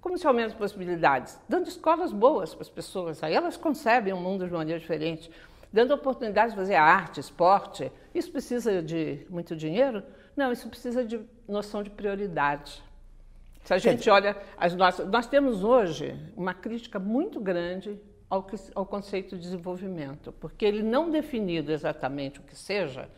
Como 0.00 0.18
se 0.18 0.26
aumenta 0.26 0.48
as 0.48 0.54
possibilidades? 0.54 1.40
Dando 1.48 1.66
escolas 1.66 2.12
boas 2.12 2.54
para 2.54 2.62
as 2.62 2.68
pessoas, 2.68 3.22
aí 3.22 3.34
elas 3.34 3.56
concebem 3.56 4.12
o 4.12 4.18
mundo 4.18 4.46
de 4.46 4.52
maneira 4.52 4.78
diferente. 4.78 5.30
Dando 5.72 5.94
oportunidades 5.94 6.52
de 6.52 6.60
fazer 6.60 6.74
arte, 6.74 7.20
esporte. 7.20 7.90
Isso 8.14 8.30
precisa 8.30 8.82
de 8.82 9.26
muito 9.30 9.56
dinheiro? 9.56 10.02
Não, 10.36 10.52
isso 10.52 10.68
precisa 10.68 11.04
de 11.04 11.20
noção 11.48 11.82
de 11.82 11.90
prioridade. 11.90 12.84
Se 13.64 13.72
a 13.72 13.78
gente 13.78 14.08
olha 14.10 14.36
as 14.58 14.74
nossas. 14.74 15.08
Nós 15.08 15.26
temos 15.26 15.64
hoje 15.64 16.14
uma 16.36 16.52
crítica 16.52 16.98
muito 16.98 17.40
grande 17.40 17.98
ao, 18.34 18.42
que, 18.42 18.56
ao 18.74 18.84
conceito 18.84 19.36
de 19.36 19.42
desenvolvimento, 19.42 20.32
porque 20.40 20.64
ele 20.64 20.82
não 20.82 21.10
definido 21.10 21.72
exatamente 21.72 22.40
o 22.40 22.42
que 22.42 22.56
seja, 22.56 23.08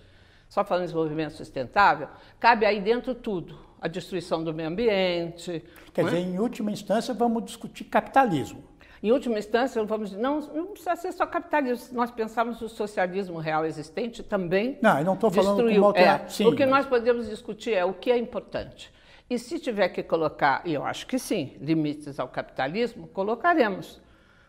só 0.49 0.65
falando 0.65 0.83
de 0.83 0.89
desenvolvimento 0.89 1.33
sustentável, 1.33 2.09
cabe 2.39 2.67
aí 2.67 2.81
dentro 2.81 3.15
tudo. 3.15 3.67
A 3.79 3.89
destruição 3.89 4.43
do 4.43 4.55
meio 4.55 4.71
ambiente. 4.71 5.63
Quer 5.93 6.05
dizer, 6.07 6.17
é? 6.17 6.21
em 6.21 6.39
última 6.39 6.71
instância, 6.71 7.13
vamos 7.13 7.45
discutir 7.45 7.85
capitalismo. 7.85 8.65
Em 9.03 9.13
última 9.13 9.39
instância, 9.39 9.85
vamos 9.85 10.11
dizer, 10.11 10.23
não, 10.23 10.41
não 10.41 10.67
precisa 10.69 10.97
ser 10.97 11.13
só 11.13 11.27
capitalismo. 11.27 11.95
Nós 11.95 12.11
pensarmos 12.11 12.61
o 12.63 12.71
socialismo 12.71 13.39
real 13.39 13.67
existente 13.67 14.23
também. 14.23 14.79
Não, 14.81 14.99
eu 14.99 15.05
não 15.05 15.13
estou 15.13 15.31
falando 15.31 15.57
destruiu. 15.57 15.83
como 15.83 15.97
é, 15.97 16.27
Sim, 16.27 16.47
O 16.47 16.57
que 16.57 16.65
mas- 16.65 16.71
nós 16.71 16.87
podemos 16.87 17.29
discutir 17.29 17.75
é 17.75 17.85
o 17.85 17.93
que 17.93 18.11
é 18.11 18.17
importante. 18.17 18.91
E 19.29 19.39
se 19.39 19.59
tiver 19.61 19.91
que 19.91 20.03
colocar, 20.03 20.63
e 20.65 20.73
eu 20.73 20.83
acho 20.83 21.07
que 21.07 21.19
sim, 21.19 21.57
limites 21.61 22.19
ao 22.19 22.29
capitalismo, 22.29 23.07
colocaremos. 23.09 24.01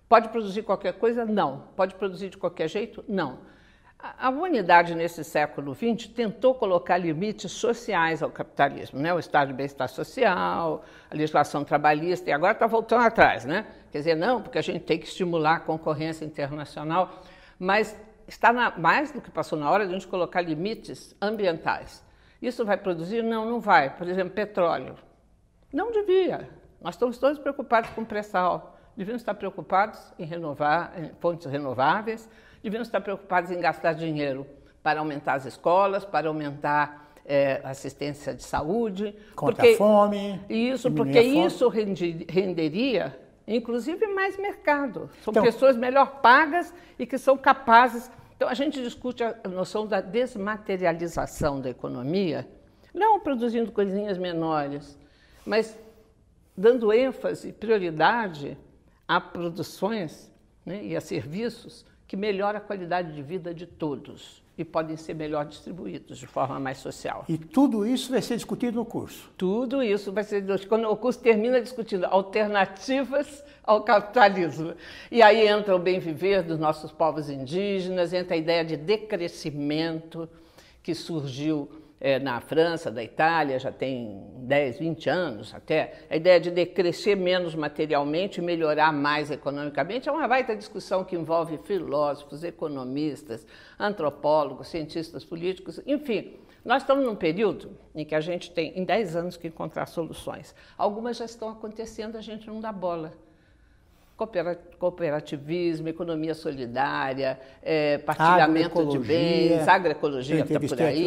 Pode 0.07 0.29
produzir 0.29 0.63
qualquer 0.63 0.93
coisa? 0.93 1.25
Não. 1.25 1.63
Pode 1.75 1.95
produzir 1.95 2.29
de 2.29 2.37
qualquer 2.37 2.67
jeito? 2.69 3.03
Não. 3.07 3.39
A 3.99 4.29
humanidade, 4.29 4.93
nesse 4.93 5.23
século 5.23 5.73
XX, 5.73 6.07
tentou 6.07 6.53
colocar 6.53 6.97
limites 6.99 7.51
sociais 7.51 8.21
ao 8.21 8.29
capitalismo, 8.29 8.99
né? 8.99 9.11
o 9.11 9.17
estado 9.17 9.47
de 9.47 9.53
bem-estar 9.55 9.89
social, 9.89 10.85
a 11.09 11.15
legislação 11.15 11.63
trabalhista, 11.63 12.29
e 12.29 12.33
agora 12.33 12.53
está 12.53 12.67
voltando 12.67 13.03
atrás. 13.03 13.43
Né? 13.43 13.65
Quer 13.91 13.97
dizer, 13.97 14.15
não, 14.15 14.39
porque 14.41 14.59
a 14.59 14.61
gente 14.61 14.83
tem 14.83 14.99
que 14.99 15.07
estimular 15.07 15.55
a 15.55 15.59
concorrência 15.59 16.23
internacional, 16.23 17.21
mas 17.57 17.99
está 18.27 18.53
na- 18.53 18.77
mais 18.77 19.11
do 19.11 19.19
que 19.19 19.31
passou 19.31 19.57
na 19.57 19.69
hora 19.69 19.83
de 19.85 19.89
a 19.91 19.93
gente 19.97 20.07
colocar 20.07 20.41
limites 20.41 21.15
ambientais. 21.19 22.05
Isso 22.39 22.63
vai 22.63 22.77
produzir? 22.77 23.23
Não, 23.23 23.45
não 23.49 23.59
vai. 23.59 23.89
Por 23.89 24.07
exemplo, 24.07 24.31
petróleo. 24.31 24.95
Não 25.73 25.91
devia. 25.91 26.47
Nós 26.79 26.93
estamos 26.93 27.17
todos 27.17 27.39
preocupados 27.39 27.89
com 27.89 28.05
pré-sal. 28.05 28.76
Devíamos 28.97 29.21
estar 29.21 29.35
preocupados 29.35 29.99
em 30.17 30.25
renovar 30.25 30.91
em 30.97 31.11
fontes 31.19 31.45
renováveis, 31.45 32.27
devíamos 32.63 32.87
estar 32.87 32.99
preocupados 32.99 33.51
em 33.51 33.59
gastar 33.59 33.93
dinheiro 33.93 34.45
para 34.81 34.99
aumentar 35.01 35.35
as 35.35 35.45
escolas, 35.45 36.03
para 36.03 36.27
aumentar 36.29 37.05
a 37.63 37.69
assistência 37.69 38.33
de 38.33 38.41
saúde. 38.43 39.13
Contra 39.35 39.71
a 39.71 39.75
fome, 39.75 40.41
Isso, 40.49 40.89
porque 40.91 41.21
fome. 41.21 41.45
isso 41.45 41.67
rendi- 41.67 42.25
renderia, 42.27 43.19
inclusive, 43.47 44.07
mais 44.07 44.35
mercado. 44.37 45.11
São 45.21 45.31
Então- 45.31 45.43
pessoas 45.43 45.77
melhor 45.77 46.19
pagas 46.21 46.73
e 46.97 47.05
que 47.05 47.19
são 47.19 47.37
capazes. 47.37 48.09
Então, 48.35 48.47
a 48.49 48.53
gente 48.55 48.81
discute 48.81 49.23
a 49.23 49.35
noção 49.47 49.85
da 49.85 50.01
desmaterialização 50.01 51.59
da 51.61 51.69
economia, 51.69 52.47
não 52.93 53.19
produzindo 53.19 53.71
coisinhas 53.71 54.17
menores, 54.17 54.97
mas 55.45 55.77
dando 56.55 56.91
ênfase, 56.93 57.51
prioridade 57.51 58.57
a 59.07 59.21
produções 59.21 60.31
né, 60.65 60.83
e 60.83 60.95
a 60.95 61.01
serviços 61.01 61.85
que 62.07 62.17
melhoram 62.17 62.57
a 62.57 62.61
qualidade 62.61 63.13
de 63.13 63.21
vida 63.21 63.53
de 63.53 63.65
todos 63.65 64.43
e 64.57 64.65
podem 64.65 64.97
ser 64.97 65.13
melhor 65.13 65.45
distribuídos 65.45 66.17
de 66.17 66.25
forma 66.25 66.59
mais 66.59 66.79
social. 66.79 67.25
E 67.29 67.37
tudo 67.37 67.85
isso 67.85 68.11
vai 68.11 68.21
ser 68.21 68.35
discutido 68.35 68.77
no 68.77 68.85
curso. 68.85 69.29
Tudo 69.37 69.83
isso 69.83 70.11
vai 70.11 70.23
ser 70.23 70.43
quando 70.67 70.89
o 70.89 70.97
curso 70.97 71.19
termina 71.19 71.61
discutindo 71.61 72.05
alternativas 72.05 73.43
ao 73.63 73.83
capitalismo. 73.83 74.73
E 75.11 75.21
aí 75.21 75.47
entra 75.47 75.75
o 75.75 75.79
bem 75.79 75.99
viver 75.99 76.41
dos 76.41 76.57
nossos 76.57 76.91
povos 76.91 77.29
indígenas, 77.29 78.13
entra 78.13 78.33
a 78.33 78.37
ideia 78.37 78.65
de 78.65 78.75
decrescimento 78.75 80.27
que 80.81 80.95
surgiu 80.95 81.69
eh, 81.99 82.19
na 82.19 82.39
França, 82.39 82.91
da 82.91 83.03
Itália, 83.03 83.59
já 83.59 83.71
tem 83.71 84.23
10, 84.37 84.79
20 84.79 85.09
anos 85.09 85.53
até. 85.53 86.05
A 86.09 86.15
ideia 86.15 86.39
de 86.39 86.51
decrescer 86.51 87.15
menos 87.17 87.55
materialmente 87.55 88.39
e 88.39 88.43
melhorar 88.43 88.93
mais 88.93 89.31
economicamente 89.31 90.07
é 90.07 90.11
uma 90.11 90.27
baita 90.27 90.55
discussão 90.55 91.03
que 91.03 91.15
envolve 91.15 91.57
filósofos, 91.59 92.43
economistas, 92.43 93.45
antropólogos, 93.79 94.67
cientistas 94.67 95.25
políticos, 95.25 95.81
enfim. 95.85 96.37
Nós 96.63 96.83
estamos 96.83 97.05
num 97.05 97.15
período 97.15 97.77
em 97.95 98.03
que 98.03 98.13
a 98.13 98.19
gente 98.19 98.51
tem, 98.51 98.77
em 98.77 98.83
10 98.83 99.15
anos, 99.15 99.37
que 99.37 99.47
encontrar 99.47 99.85
soluções. 99.85 100.53
Algumas 100.77 101.17
já 101.17 101.25
estão 101.25 101.49
acontecendo, 101.49 102.17
a 102.17 102.21
gente 102.21 102.47
não 102.47 102.59
dá 102.59 102.73
bola. 102.73 103.13
Coopera- 104.17 104.59
Cooperativismo, 104.79 105.87
economia 105.87 106.33
solidária, 106.33 107.39
eh, 107.61 107.99
partilhamento 107.99 108.69
de 108.91 109.07
bens, 109.07 109.67
agroecologia 109.67 110.35
está 110.55 110.59
por 110.59 110.75
aí, 110.87 111.03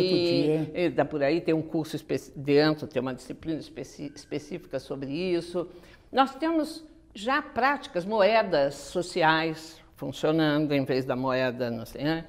está 0.86 1.04
por 1.04 1.22
aí, 1.22 1.40
tem 1.40 1.52
um 1.52 1.60
curso 1.62 1.96
dentro, 2.36 2.86
tem 2.86 3.02
uma 3.02 3.12
disciplina 3.12 3.58
específica 3.60 4.78
sobre 4.78 5.10
isso. 5.10 5.68
Nós 6.12 6.34
temos 6.36 6.84
já 7.12 7.42
práticas, 7.42 8.04
moedas 8.04 8.74
sociais 8.74 9.80
funcionando 9.96 10.72
em 10.72 10.84
vez 10.84 11.04
da 11.04 11.16
moeda, 11.16 11.70
não 11.70 11.84
sei, 11.84 12.02
né? 12.04 12.24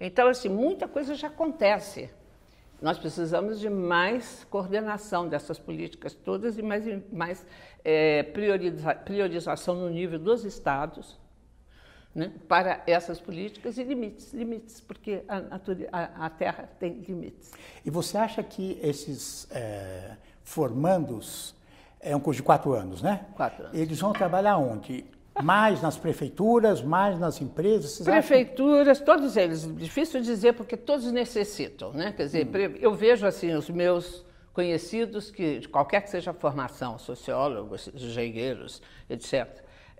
Então, 0.00 0.28
assim, 0.28 0.48
muita 0.48 0.86
coisa 0.86 1.14
já 1.14 1.26
acontece. 1.26 2.08
Nós 2.80 2.98
precisamos 2.98 3.58
de 3.58 3.70
mais 3.70 4.44
coordenação 4.50 5.28
dessas 5.28 5.58
políticas 5.58 6.14
todas 6.14 6.58
e 6.58 6.62
mais, 6.62 6.84
mais 7.12 7.46
eh, 7.84 8.22
prioriza- 8.34 8.94
priorização 8.94 9.74
no 9.74 9.88
nível 9.88 10.18
dos 10.18 10.44
estados 10.44 11.18
né, 12.14 12.32
para 12.48 12.82
essas 12.86 13.20
políticas 13.20 13.76
e 13.78 13.82
limites, 13.84 14.32
limites, 14.32 14.80
porque 14.80 15.22
a, 15.28 15.36
a- 15.92 16.26
a 16.26 16.30
Terra 16.30 16.68
tem 16.78 16.94
limites. 17.00 17.52
E 17.84 17.90
você 17.90 18.16
acha 18.18 18.42
que 18.42 18.78
esses 18.82 19.46
eh, 19.50 20.16
formandos, 20.42 21.54
é 22.00 22.14
um 22.14 22.20
curso 22.20 22.36
de 22.38 22.42
quatro 22.42 22.72
anos, 22.72 23.02
né? 23.02 23.26
Quatro 23.34 23.64
anos. 23.66 23.78
Eles 23.78 23.98
vão 24.00 24.12
trabalhar 24.12 24.58
onde? 24.58 25.04
Mais 25.42 25.82
nas 25.82 25.96
prefeituras, 25.98 26.82
mais 26.82 27.18
nas 27.18 27.40
empresas? 27.40 27.90
Vocês 27.92 28.08
acham? 28.08 28.20
Prefeituras, 28.22 29.00
todos 29.00 29.36
eles, 29.36 29.62
difícil 29.76 30.20
dizer 30.22 30.54
porque 30.54 30.76
todos 30.76 31.10
necessitam, 31.12 31.92
né? 31.92 32.12
Quer 32.16 32.24
dizer, 32.24 32.46
pre- 32.46 32.78
eu 32.80 32.94
vejo 32.94 33.26
assim 33.26 33.52
os 33.54 33.68
meus 33.68 34.24
conhecidos 34.52 35.30
que 35.30 35.66
qualquer 35.68 36.00
que 36.02 36.08
seja 36.10 36.30
a 36.30 36.34
formação, 36.34 36.98
sociólogos, 36.98 37.88
engenheiros, 37.94 38.80
etc. 39.10 39.46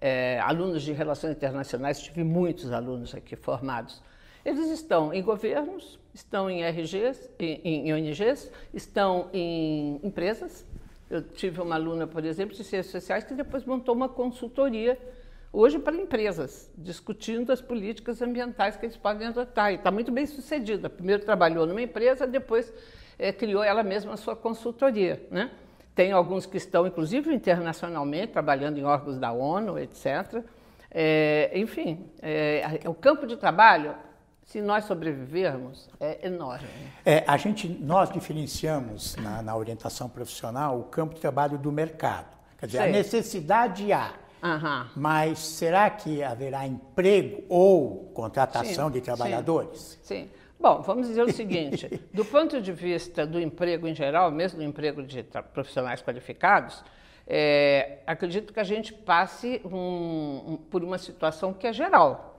eh, 0.01 0.40
alunos 0.42 0.83
de 0.83 0.92
relações 0.92 1.33
internacionais, 1.37 2.01
tive 2.01 2.25
muitos 2.25 2.72
alunos 2.72 3.14
aqui 3.14 3.37
formados. 3.37 4.01
Eles 4.44 4.70
estão 4.70 5.12
em 5.12 5.22
governos, 5.22 5.99
estão 6.14 6.49
em 6.49 6.62
RGs, 6.64 7.29
em, 7.38 7.88
em 7.88 7.92
ONGs, 7.92 8.51
estão 8.72 9.29
em 9.35 10.01
empresas. 10.03 10.64
Eu 11.11 11.20
tive 11.20 11.61
uma 11.61 11.75
aluna, 11.75 12.07
por 12.07 12.25
exemplo, 12.25 12.57
de 12.57 12.64
ciências 12.64 12.90
sociais 12.92 13.22
que 13.25 13.35
depois 13.35 13.64
montou 13.64 13.94
uma 13.94 14.09
consultoria 14.09 14.99
hoje 15.52 15.78
para 15.78 15.96
empresas, 15.96 16.70
discutindo 16.76 17.52
as 17.52 17.61
políticas 17.61 18.20
ambientais 18.20 18.76
que 18.76 18.87
eles 18.87 18.96
podem 18.96 19.28
adotar. 19.28 19.72
E 19.72 19.76
está 19.76 19.90
muito 19.90 20.12
bem 20.12 20.26
sucedida. 20.26 20.88
Primeiro 20.88 21.24
trabalhou 21.24 21.66
numa 21.66 21.82
empresa, 21.82 22.26
depois 22.26 22.72
eh, 23.18 23.32
criou 23.32 23.62
ela 23.62 23.82
mesma 23.82 24.14
a 24.14 24.16
sua 24.16 24.37
consultoria. 24.37 25.26
Né? 25.30 25.50
Tem 25.94 26.12
alguns 26.12 26.46
que 26.46 26.56
estão, 26.56 26.87
inclusive 26.87 27.35
internacionalmente, 27.35 28.32
trabalhando 28.32 28.78
em 28.78 28.85
órgãos 28.85 29.18
da 29.18 29.32
ONU, 29.32 29.78
etc. 29.78 30.44
Eh, 30.90 31.50
enfim, 31.54 32.11
eh, 32.22 32.80
o 32.87 32.94
campo 32.94 33.26
de 33.26 33.37
trabalho, 33.37 33.94
se 34.42 34.61
nós 34.61 34.85
sobrevivermos, 34.85 35.88
é 35.98 36.26
enorme. 36.26 36.68
É, 37.04 37.24
a 37.26 37.37
gente, 37.37 37.68
nós 37.68 38.11
diferenciamos 38.11 39.16
na, 39.16 39.42
na 39.42 39.56
orientação 39.56 40.09
profissional 40.09 40.78
o 40.78 40.85
campo 40.85 41.14
de 41.14 41.20
trabalho 41.20 41.59
do 41.59 41.72
mercado. 41.72 42.37
Quer 42.59 42.66
dizer, 42.66 42.78
a 42.78 42.87
necessidade 42.87 43.92
há, 43.92 44.14
Aham. 44.42 44.88
mas 44.94 45.38
será 45.38 45.88
que 45.90 46.22
haverá 46.22 46.66
emprego 46.66 47.42
ou 47.49 48.11
contratação 48.14 48.87
Sim, 48.87 48.92
de 48.92 48.99
sim. 48.99 49.05
trabalhadores? 49.05 49.99
Sim. 50.03 50.29
Bom, 50.59 50.81
vamos 50.83 51.07
dizer 51.09 51.22
o 51.22 51.33
seguinte: 51.33 51.88
do 52.12 52.25
ponto 52.25 52.61
de 52.61 52.72
vista 52.72 53.27
do 53.27 53.40
emprego 53.40 53.87
em 53.88 53.94
geral, 53.94 54.31
mesmo 54.31 54.59
do 54.59 54.64
emprego 54.64 55.03
de 55.03 55.22
profissionais 55.53 56.01
qualificados, 56.03 56.83
é, 57.27 57.99
acredito 58.07 58.53
que 58.53 58.61
a 58.61 58.64
gente 58.64 58.92
passe 58.92 59.61
um- 59.64 60.53
um- 60.53 60.57
por 60.70 60.83
uma 60.85 60.96
situação 60.99 61.53
que 61.53 61.66
é 61.66 61.72
geral. 61.72 62.36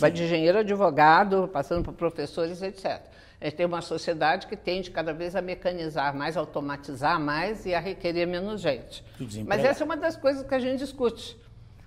Vai 0.00 0.10
de 0.10 0.24
engenheiro 0.24 0.58
a 0.58 0.60
advogado, 0.60 1.48
passando 1.52 1.84
por 1.84 1.92
professores, 1.94 2.62
etc. 2.62 3.00
A 3.40 3.44
gente 3.44 3.56
tem 3.56 3.66
uma 3.66 3.80
sociedade 3.80 4.46
que 4.46 4.56
tende 4.56 4.90
cada 4.90 5.12
vez 5.12 5.36
a 5.36 5.42
mecanizar 5.42 6.14
mais, 6.14 6.36
automatizar 6.36 7.20
mais 7.20 7.64
e 7.66 7.74
a 7.74 7.78
requerer 7.78 8.26
menos 8.26 8.60
gente. 8.60 9.04
Mas 9.46 9.64
essa 9.64 9.82
é 9.82 9.84
uma 9.84 9.96
das 9.96 10.16
coisas 10.16 10.46
que 10.46 10.54
a 10.54 10.58
gente 10.58 10.80
discute. 10.80 11.38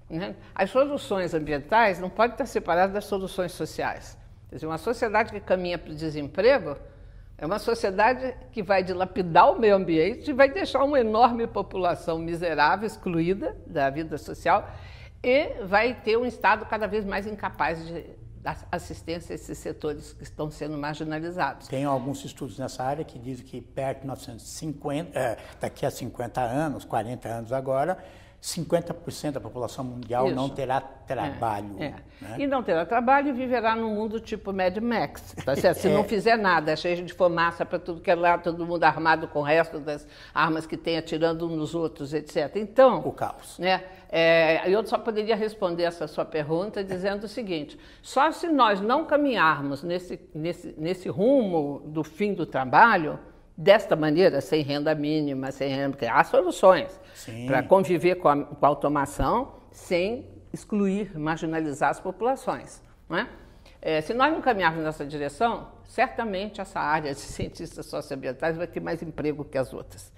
né? 0.09 0.35
As 0.55 0.69
soluções 0.69 1.33
ambientais 1.33 1.99
não 1.99 2.09
podem 2.09 2.33
estar 2.33 2.45
separadas 2.45 2.93
das 2.93 3.05
soluções 3.05 3.51
sociais. 3.51 4.17
Quer 4.49 4.55
dizer, 4.55 4.67
uma 4.67 4.77
sociedade 4.77 5.31
que 5.31 5.39
caminha 5.39 5.77
para 5.77 5.91
o 5.91 5.95
desemprego 5.95 6.77
é 7.37 7.45
uma 7.45 7.59
sociedade 7.59 8.35
que 8.51 8.61
vai 8.61 8.83
dilapidar 8.83 9.51
o 9.51 9.59
meio 9.59 9.75
ambiente 9.75 10.29
e 10.29 10.33
vai 10.33 10.47
deixar 10.47 10.83
uma 10.83 10.99
enorme 10.99 11.47
população 11.47 12.19
miserável, 12.19 12.85
excluída 12.85 13.57
da 13.65 13.89
vida 13.89 14.17
social, 14.17 14.69
e 15.23 15.63
vai 15.65 15.93
ter 15.93 16.17
um 16.17 16.25
Estado 16.25 16.65
cada 16.65 16.87
vez 16.87 17.05
mais 17.05 17.27
incapaz 17.27 17.85
de 17.85 18.05
dar 18.41 18.57
assistência 18.71 19.33
a 19.33 19.35
esses 19.35 19.57
setores 19.57 20.13
que 20.13 20.23
estão 20.23 20.49
sendo 20.49 20.77
marginalizados. 20.77 21.67
Tem 21.67 21.85
alguns 21.85 22.25
estudos 22.25 22.57
nessa 22.57 22.83
área 22.83 23.05
que 23.05 23.19
dizem 23.19 23.45
que 23.45 23.61
perto 23.61 23.99
de 23.99 24.05
1950, 24.05 25.17
é, 25.17 25.37
daqui 25.59 25.85
a 25.85 25.91
50 25.91 26.41
anos, 26.41 26.83
40 26.83 27.27
anos 27.27 27.53
agora, 27.53 28.03
50% 28.41 29.33
da 29.33 29.39
população 29.39 29.83
mundial 29.85 30.25
Isso. 30.25 30.35
não 30.35 30.49
terá 30.49 30.81
trabalho. 30.81 31.75
É, 31.77 31.85
é. 31.85 31.93
né? 32.21 32.35
E 32.39 32.47
não 32.47 32.63
terá 32.63 32.85
trabalho 32.85 33.29
e 33.29 33.31
viverá 33.31 33.75
num 33.75 33.93
mundo 33.93 34.19
tipo 34.19 34.51
Mad 34.51 34.75
Max. 34.77 35.35
Tá 35.45 35.55
certo? 35.55 35.77
Se 35.77 35.87
É. 35.91 35.93
não 35.93 36.03
fizer 36.03 36.37
nada, 36.37 36.75
cheio 36.75 37.05
de 37.05 37.13
fumaça 37.13 37.63
para 37.63 37.77
tudo 37.77 38.01
que 38.01 38.09
é 38.09 38.15
lá, 38.15 38.37
todo 38.39 38.65
mundo 38.65 38.83
armado 38.83 39.27
com 39.27 39.39
o 39.39 39.43
resto 39.43 39.79
das 39.79 40.07
armas 40.33 40.65
que 40.65 40.75
tem, 40.75 40.97
atirando 40.97 41.45
uns 41.45 41.55
nos 41.55 41.75
outros, 41.75 42.13
etc. 42.15 42.55
Então, 42.55 43.01
O 43.05 43.11
caos. 43.11 43.59
né, 43.59 43.83
é, 44.09 44.67
eu 44.67 44.83
só 44.87 44.97
poderia 44.97 45.35
responder 45.35 45.83
essa 45.83 46.07
sua 46.07 46.25
pergunta 46.25 46.83
dizendo 46.83 47.25
o 47.25 47.27
seguinte: 47.27 47.77
só 48.01 48.31
se 48.31 48.47
nós 48.47 48.81
não 48.81 49.05
caminharmos 49.05 49.83
nesse, 49.83 50.19
nesse, 50.33 50.73
nesse 50.77 51.09
rumo 51.09 51.83
do 51.85 52.03
fim 52.03 52.33
do 52.33 52.45
trabalho, 52.45 53.19
desta 53.57 53.95
maneira, 53.95 54.41
sem 54.41 54.61
renda 54.63 54.93
mínima, 54.95 55.51
sem 55.51 55.69
renda, 55.69 55.97
há 56.11 56.23
soluções 56.23 56.99
para 57.47 57.61
conviver 57.63 58.15
com 58.15 58.27
a, 58.29 58.43
com 58.45 58.65
a 58.65 58.69
automação 58.69 59.53
sem 59.71 60.25
excluir, 60.53 61.17
marginalizar 61.17 61.89
as 61.89 61.99
populações. 61.99 62.81
Não 63.07 63.17
é? 63.17 63.27
É, 63.81 64.01
se 64.01 64.13
nós 64.13 64.31
não 64.31 64.41
caminharmos 64.41 64.83
nessa 64.83 65.05
direção, 65.05 65.69
certamente 65.85 66.61
essa 66.61 66.79
área 66.79 67.13
de 67.13 67.19
cientistas 67.21 67.85
socioambientais 67.85 68.57
vai 68.57 68.67
ter 68.67 68.79
mais 68.79 69.01
emprego 69.01 69.43
que 69.43 69.57
as 69.57 69.73
outras, 69.73 70.11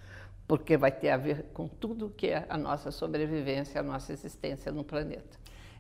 porque 0.48 0.76
vai 0.76 0.92
ter 0.92 1.10
a 1.10 1.18
ver 1.18 1.46
com 1.54 1.68
tudo 1.68 2.10
que 2.10 2.28
é 2.28 2.46
a 2.50 2.58
nossa 2.58 2.92
sobrevivência, 2.92 3.80
a 3.80 3.84
nossa 3.84 4.12
existência 4.12 4.72
no 4.72 4.84
planeta. 4.84 5.38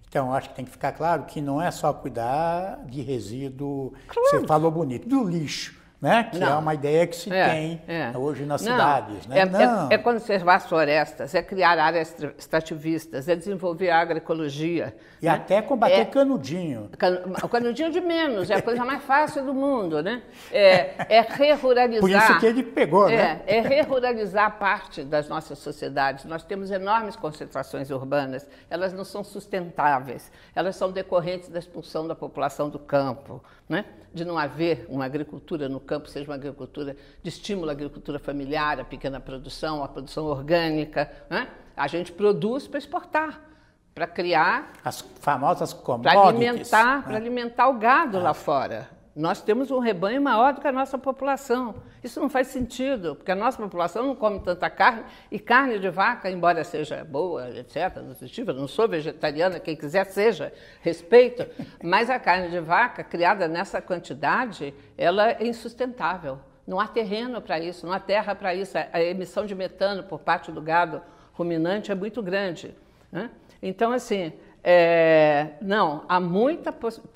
Então, 0.07 0.31
acho 0.31 0.49
que 0.49 0.55
tem 0.55 0.63
que 0.65 0.69
ficar 0.71 0.91
claro 0.91 1.23
que 1.23 1.41
não 1.41 1.59
é 1.59 1.71
só 1.71 1.91
cuidar 1.91 2.85
de 2.85 3.01
resíduo, 3.01 3.93
Claro. 4.07 4.29
você 4.29 4.47
falou 4.47 4.69
bonito, 4.69 5.09
do 5.09 5.23
lixo, 5.23 5.81
né? 6.03 6.25
Que 6.25 6.35
é 6.35 6.39
Não. 6.41 6.59
uma 6.59 6.73
ideia 6.73 7.07
que 7.07 7.15
se 7.15 7.31
É, 7.33 7.47
tem 7.49 7.81
é. 7.87 8.11
hoje 8.17 8.45
nas 8.45 8.61
Não, 8.61 8.71
cidades, 8.73 9.25
né? 9.25 9.37
É, 9.37 9.41
é- 9.41 9.45
não. 9.45 9.87
é 9.89 9.97
conservar 9.97 10.55
as 10.55 10.65
florestas, 10.67 11.33
é 11.33 11.41
criar 11.41 11.79
áreas 11.79 12.09
extra- 12.09 12.35
extrativistas, 12.37 13.29
é 13.29 13.35
desenvolver 13.37 13.89
a 13.89 13.99
agroecologia. 14.01 14.93
E 15.21 15.25
né? 15.25 15.31
até 15.31 15.61
combater 15.61 16.01
É- 16.01 16.05
canudinho. 16.05 16.89
Can- 16.97 17.21
O 17.41 17.47
canudinho 17.47 17.89
de 17.89 18.01
menos, 18.01 18.49
é 18.49 18.55
a 18.55 18.61
coisa 18.61 18.83
mais 18.83 19.01
fácil 19.03 19.45
do 19.45 19.53
mundo, 19.53 20.03
né? 20.03 20.21
É, 20.51 21.17
é 21.17 21.21
reruralizar. 21.21 22.01
Por 22.01 22.09
isso 22.09 22.39
que 22.39 22.45
ele 22.45 22.63
pegou, 22.63 23.07
é, 23.07 23.15
né? 23.15 23.41
É 23.47 23.61
reruralizar 23.61 24.57
parte 24.59 25.03
das 25.03 25.29
nossas 25.29 25.57
sociedades. 25.59 26.25
Nós 26.25 26.43
temos 26.43 26.69
enormes 26.69 27.15
concentrações 27.15 27.89
urbanas, 27.89 28.45
elas 28.69 28.91
não 28.91 29.05
são 29.05 29.23
sustentáveis, 29.23 30.29
elas 30.53 30.75
são 30.75 30.91
decorrentes 30.91 31.47
da 31.47 31.59
expulsão 31.59 32.05
da 32.07 32.15
população 32.15 32.69
do 32.69 32.77
campo, 32.79 33.41
né? 33.67 33.85
de 34.13 34.23
não 34.23 34.37
haver 34.37 34.85
uma 34.87 35.05
agricultura 35.05 35.67
no 35.67 35.79
campo, 35.79 36.07
seja 36.07 36.29
uma 36.29 36.35
agricultura 36.35 36.95
de 37.21 37.29
estímulo 37.29 37.69
à 37.69 37.71
agricultura 37.71 38.19
familiar, 38.19 38.79
à 38.79 38.83
pequena 38.83 39.19
produção, 39.19 39.83
à 39.83 39.87
produção 39.87 40.25
orgânica. 40.25 41.11
Né? 41.29 41.47
A 41.75 41.87
gente 41.87 42.11
produz 42.11 42.67
para 42.67 42.77
exportar, 42.77 43.41
para 43.95 44.05
criar 44.05 44.73
As 44.85 45.01
famosas 45.19 45.73
para 45.73 45.83
commodities. 45.83 46.73
alimentar, 46.73 46.97
né? 46.97 47.03
para 47.03 47.15
alimentar 47.15 47.69
o 47.69 47.73
gado 47.73 48.19
lá 48.19 48.33
fora. 48.33 48.87
Nós 49.15 49.41
temos 49.41 49.69
um 49.69 49.77
rebanho 49.77 50.19
maior 50.19 50.53
do 50.53 50.61
que 50.61 50.67
a 50.67 50.71
nossa 50.71 50.97
população. 50.97 51.75
Isso 52.03 52.19
não 52.19 52.29
faz 52.29 52.47
sentido, 52.47 53.15
porque 53.15 53.31
a 53.31 53.35
nossa 53.35 53.61
população 53.61 54.07
não 54.07 54.15
come 54.15 54.39
tanta 54.39 54.67
carne, 54.71 55.03
e 55.31 55.37
carne 55.37 55.77
de 55.77 55.89
vaca, 55.89 56.31
embora 56.31 56.63
seja 56.63 57.03
boa, 57.03 57.47
etc., 57.51 57.97
nutritiva, 57.97 58.53
não 58.53 58.67
sou 58.67 58.87
vegetariana, 58.87 59.59
quem 59.59 59.75
quiser 59.75 60.05
seja, 60.05 60.51
respeito, 60.81 61.45
mas 61.83 62.09
a 62.09 62.17
carne 62.17 62.49
de 62.49 62.59
vaca, 62.59 63.03
criada 63.03 63.47
nessa 63.47 63.79
quantidade, 63.79 64.73
ela 64.97 65.31
é 65.31 65.45
insustentável. 65.45 66.39
Não 66.65 66.79
há 66.79 66.87
terreno 66.87 67.39
para 67.39 67.59
isso, 67.59 67.85
não 67.85 67.93
há 67.93 67.99
terra 67.99 68.33
para 68.33 68.55
isso. 68.55 68.75
A 68.91 69.01
emissão 69.01 69.45
de 69.45 69.53
metano 69.53 70.01
por 70.03 70.19
parte 70.19 70.51
do 70.51 70.61
gado 70.61 71.01
ruminante 71.33 71.91
é 71.91 71.95
muito 71.95 72.21
grande. 72.23 72.73
né? 73.11 73.29
Então, 73.61 73.91
assim, 73.91 74.33
é, 74.63 75.55
não, 75.61 76.05
há 76.07 76.21
muita, 76.21 76.73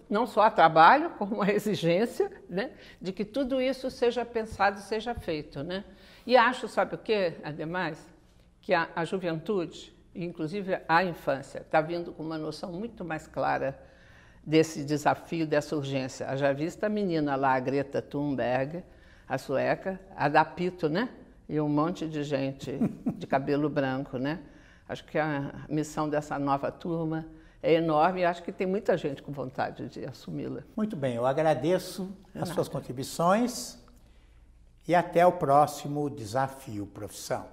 não 0.10 0.27
só 0.27 0.41
há 0.41 0.51
trabalho, 0.51 1.12
como 1.17 1.41
a 1.41 1.49
exigência 1.49 2.29
né, 2.49 2.71
de 3.01 3.13
que 3.13 3.23
tudo 3.23 3.62
isso 3.62 3.89
seja 3.89 4.25
pensado 4.25 4.79
seja 4.81 5.15
feito. 5.15 5.63
Né? 5.63 5.86
E 6.25 6.36
acho, 6.36 6.67
sabe 6.67 6.95
o 6.95 6.97
quê, 6.97 7.36
ademais? 7.41 8.05
Que 8.62 8.73
a, 8.73 8.89
a 8.93 9.05
juventude, 9.05 9.95
inclusive 10.13 10.77
a 10.89 11.03
infância, 11.05 11.60
está 11.60 11.79
vindo 11.79 12.12
com 12.12 12.21
uma 12.21 12.38
noção 12.38 12.73
muito 12.73 13.05
mais 13.05 13.27
clara 13.27 13.79
desse 14.45 14.83
desafio, 14.83 15.47
dessa 15.47 15.75
urgência. 15.75 16.36
Já 16.36 16.51
vista 16.51 16.88
a 16.88 16.89
menina 16.89 17.38
lá, 17.38 17.53
a 17.53 17.60
Greta 17.62 18.01
Thunberg, 18.01 18.83
a 19.27 19.38
sueca, 19.38 19.99
a 20.15 20.27
da 20.27 20.43
Pito, 20.43 20.89
né? 20.89 21.10
E 21.47 21.62
um 21.62 21.69
monte 21.69 22.07
de 22.10 22.23
gente 22.23 22.77
de 23.15 23.25
cabelo 23.25 23.69
branco, 23.69 24.17
né? 24.17 24.39
Acho 24.88 25.05
que 25.05 25.17
a 25.17 25.65
missão 25.69 26.10
dessa 26.10 26.38
nova 26.39 26.71
turma 26.71 27.25
é 27.62 27.74
enorme 27.74 28.22
e 28.22 28.26
acho 28.26 28.43
que 28.43 28.52
tem 28.52 28.67
muita 28.67 28.98
gente 28.98 29.22
com 29.22 29.32
vontade 29.32 29.89
de 29.89 30.06
assumi-la. 30.06 30.62
Muito 30.76 30.96
bem, 30.96 31.15
eu 31.15 31.26
agradeço 31.26 32.15
as 32.36 32.50
suas 32.50 32.67
contribuições 32.67 33.78
e 34.88 34.96
até 34.96 35.26
o 35.26 35.32
próximo 35.32 36.10
desafio 36.10 36.86
profissão. 36.86 37.48